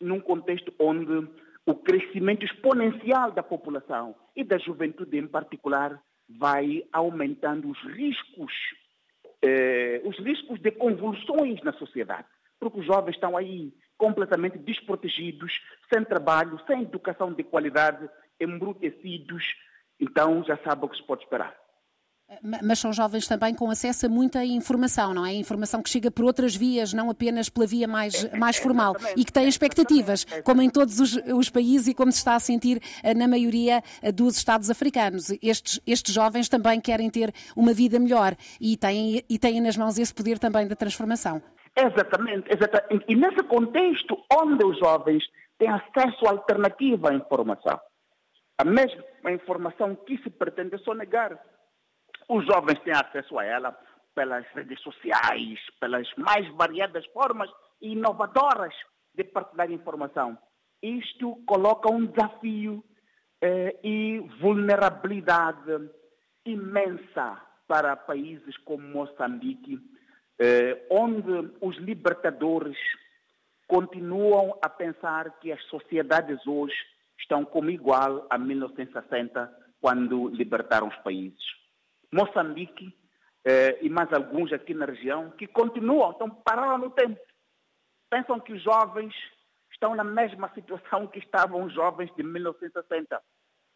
num 0.00 0.18
contexto 0.18 0.74
onde 0.80 1.28
o 1.64 1.74
crescimento 1.74 2.44
exponencial 2.44 3.30
da 3.30 3.44
população 3.44 4.16
e 4.34 4.42
da 4.42 4.58
juventude 4.58 5.16
em 5.16 5.28
particular 5.28 6.02
vai 6.28 6.82
aumentando 6.92 7.70
os 7.70 7.78
riscos, 7.94 8.52
eh, 9.42 10.00
os 10.04 10.18
riscos 10.18 10.60
de 10.60 10.72
convulsões 10.72 11.62
na 11.62 11.72
sociedade, 11.74 12.26
porque 12.58 12.80
os 12.80 12.86
jovens 12.86 13.14
estão 13.14 13.36
aí 13.36 13.72
completamente 14.00 14.56
desprotegidos, 14.56 15.52
sem 15.92 16.02
trabalho, 16.06 16.58
sem 16.66 16.82
educação 16.82 17.34
de 17.34 17.44
qualidade, 17.44 18.08
embrutecidos. 18.40 19.44
Então 20.00 20.42
já 20.42 20.56
sabe 20.64 20.86
o 20.86 20.88
que 20.88 20.96
se 20.96 21.06
pode 21.06 21.22
esperar. 21.22 21.54
Mas 22.62 22.78
são 22.78 22.92
jovens 22.92 23.26
também 23.26 23.52
com 23.52 23.68
acesso 23.68 24.06
a 24.06 24.08
muita 24.08 24.44
informação, 24.44 25.12
não 25.12 25.26
é? 25.26 25.34
Informação 25.34 25.82
que 25.82 25.90
chega 25.90 26.12
por 26.12 26.24
outras 26.24 26.54
vias, 26.54 26.92
não 26.92 27.10
apenas 27.10 27.48
pela 27.48 27.66
via 27.66 27.88
mais, 27.88 28.24
mais 28.38 28.56
formal. 28.56 28.96
E 29.16 29.24
que 29.24 29.32
têm 29.32 29.48
expectativas, 29.48 30.24
como 30.44 30.62
em 30.62 30.70
todos 30.70 31.00
os, 31.00 31.16
os, 31.16 31.50
países 31.50 31.88
e 31.88 31.94
como 31.94 32.12
se 32.12 32.18
está 32.18 32.36
a 32.36 32.40
sentir 32.40 32.80
eh, 33.02 33.14
na 33.14 33.26
maioria 33.26 33.82
eh, 34.00 34.12
dos 34.12 34.36
Estados 34.36 34.70
africanos. 34.70 35.32
Estes, 35.42 35.80
estes 35.84 36.14
jovens 36.14 36.48
também 36.48 36.80
querem 36.80 37.10
ter 37.10 37.34
uma 37.56 37.74
vida 37.74 37.98
melhor 37.98 38.36
e 38.60 38.76
têm, 38.76 39.24
e 39.28 39.36
têm 39.36 39.60
nas 39.60 39.76
mãos 39.76 39.98
esse 39.98 40.14
poder 40.14 40.38
também 40.38 40.68
da 40.68 40.76
transformação. 40.76 41.42
Exatamente, 41.76 42.52
exatamente. 42.52 43.04
E 43.08 43.14
nesse 43.14 43.42
contexto 43.44 44.22
onde 44.32 44.64
os 44.64 44.78
jovens 44.78 45.24
têm 45.58 45.68
acesso 45.68 46.26
alternativa 46.26 47.10
à 47.10 47.14
informação, 47.14 47.80
a 48.58 48.64
mesma 48.64 49.30
informação 49.30 49.94
que 49.94 50.18
se 50.18 50.30
pretende 50.30 50.76
sonegar, 50.78 51.40
os 52.28 52.44
jovens 52.46 52.78
têm 52.80 52.92
acesso 52.92 53.38
a 53.38 53.44
ela 53.44 53.78
pelas 54.14 54.46
redes 54.48 54.80
sociais, 54.80 55.58
pelas 55.80 56.06
mais 56.16 56.46
variadas 56.54 57.06
formas 57.06 57.50
inovadoras 57.80 58.74
de 59.14 59.24
partilhar 59.24 59.70
informação. 59.70 60.38
Isto 60.82 61.36
coloca 61.46 61.90
um 61.90 62.06
desafio 62.06 62.84
eh, 63.40 63.78
e 63.82 64.20
vulnerabilidade 64.40 65.90
imensa 66.44 67.40
para 67.66 67.96
países 67.96 68.56
como 68.58 68.86
Moçambique, 68.88 69.78
onde 70.90 71.52
os 71.60 71.76
libertadores 71.76 72.76
continuam 73.66 74.58
a 74.62 74.68
pensar 74.68 75.38
que 75.38 75.52
as 75.52 75.62
sociedades 75.66 76.44
hoje 76.46 76.74
estão 77.18 77.44
como 77.44 77.70
igual 77.70 78.26
a 78.30 78.38
1960, 78.38 79.52
quando 79.80 80.28
libertaram 80.28 80.88
os 80.88 80.96
países. 80.96 81.38
Moçambique 82.12 82.92
eh, 83.44 83.78
e 83.82 83.88
mais 83.88 84.12
alguns 84.12 84.52
aqui 84.52 84.74
na 84.74 84.86
região 84.86 85.30
que 85.30 85.46
continuam, 85.46 86.10
estão 86.10 86.28
parados 86.28 86.80
no 86.80 86.90
tempo. 86.90 87.20
Pensam 88.10 88.40
que 88.40 88.52
os 88.52 88.62
jovens 88.62 89.14
estão 89.72 89.94
na 89.94 90.04
mesma 90.04 90.50
situação 90.54 91.06
que 91.06 91.20
estavam 91.20 91.62
os 91.64 91.72
jovens 91.72 92.10
de 92.16 92.22
1960 92.22 93.22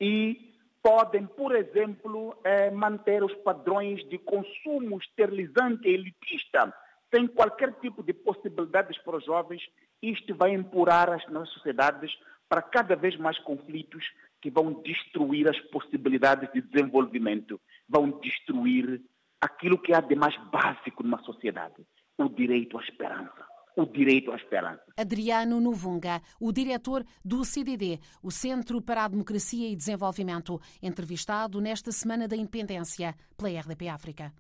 e 0.00 0.53
podem, 0.84 1.26
por 1.26 1.56
exemplo, 1.56 2.36
eh, 2.44 2.70
manter 2.70 3.24
os 3.24 3.32
padrões 3.36 4.06
de 4.10 4.18
consumo 4.18 4.98
esterilizante 4.98 5.88
e 5.88 5.94
elitista, 5.94 6.74
sem 7.12 7.26
qualquer 7.26 7.72
tipo 7.80 8.02
de 8.02 8.12
possibilidades 8.12 8.98
para 8.98 9.16
os 9.16 9.24
jovens. 9.24 9.62
Isto 10.02 10.34
vai 10.34 10.50
empurrar 10.52 11.08
as 11.08 11.26
nossas 11.30 11.54
sociedades 11.54 12.12
para 12.50 12.60
cada 12.60 12.94
vez 12.94 13.16
mais 13.16 13.38
conflitos 13.38 14.04
que 14.42 14.50
vão 14.50 14.82
destruir 14.82 15.48
as 15.48 15.58
possibilidades 15.70 16.52
de 16.52 16.60
desenvolvimento, 16.60 17.58
vão 17.88 18.10
destruir 18.20 19.00
aquilo 19.40 19.78
que 19.78 19.94
há 19.94 20.02
de 20.02 20.14
mais 20.14 20.36
básico 20.50 21.02
numa 21.02 21.22
sociedade, 21.22 21.82
o 22.18 22.28
direito 22.28 22.76
à 22.76 22.82
esperança 22.82 23.53
o 23.76 23.86
direito 23.86 24.32
à 24.32 24.36
esperança. 24.36 24.82
Adriano 24.96 25.60
Novunga, 25.60 26.20
o 26.40 26.52
diretor 26.52 27.04
do 27.24 27.44
CDD, 27.44 28.00
o 28.22 28.30
Centro 28.30 28.82
para 28.82 29.04
a 29.04 29.08
Democracia 29.08 29.68
e 29.68 29.76
Desenvolvimento, 29.76 30.60
entrevistado 30.82 31.60
nesta 31.60 31.92
Semana 31.92 32.26
da 32.26 32.36
Independência 32.36 33.14
pela 33.36 33.60
RDP 33.60 33.88
África. 33.88 34.34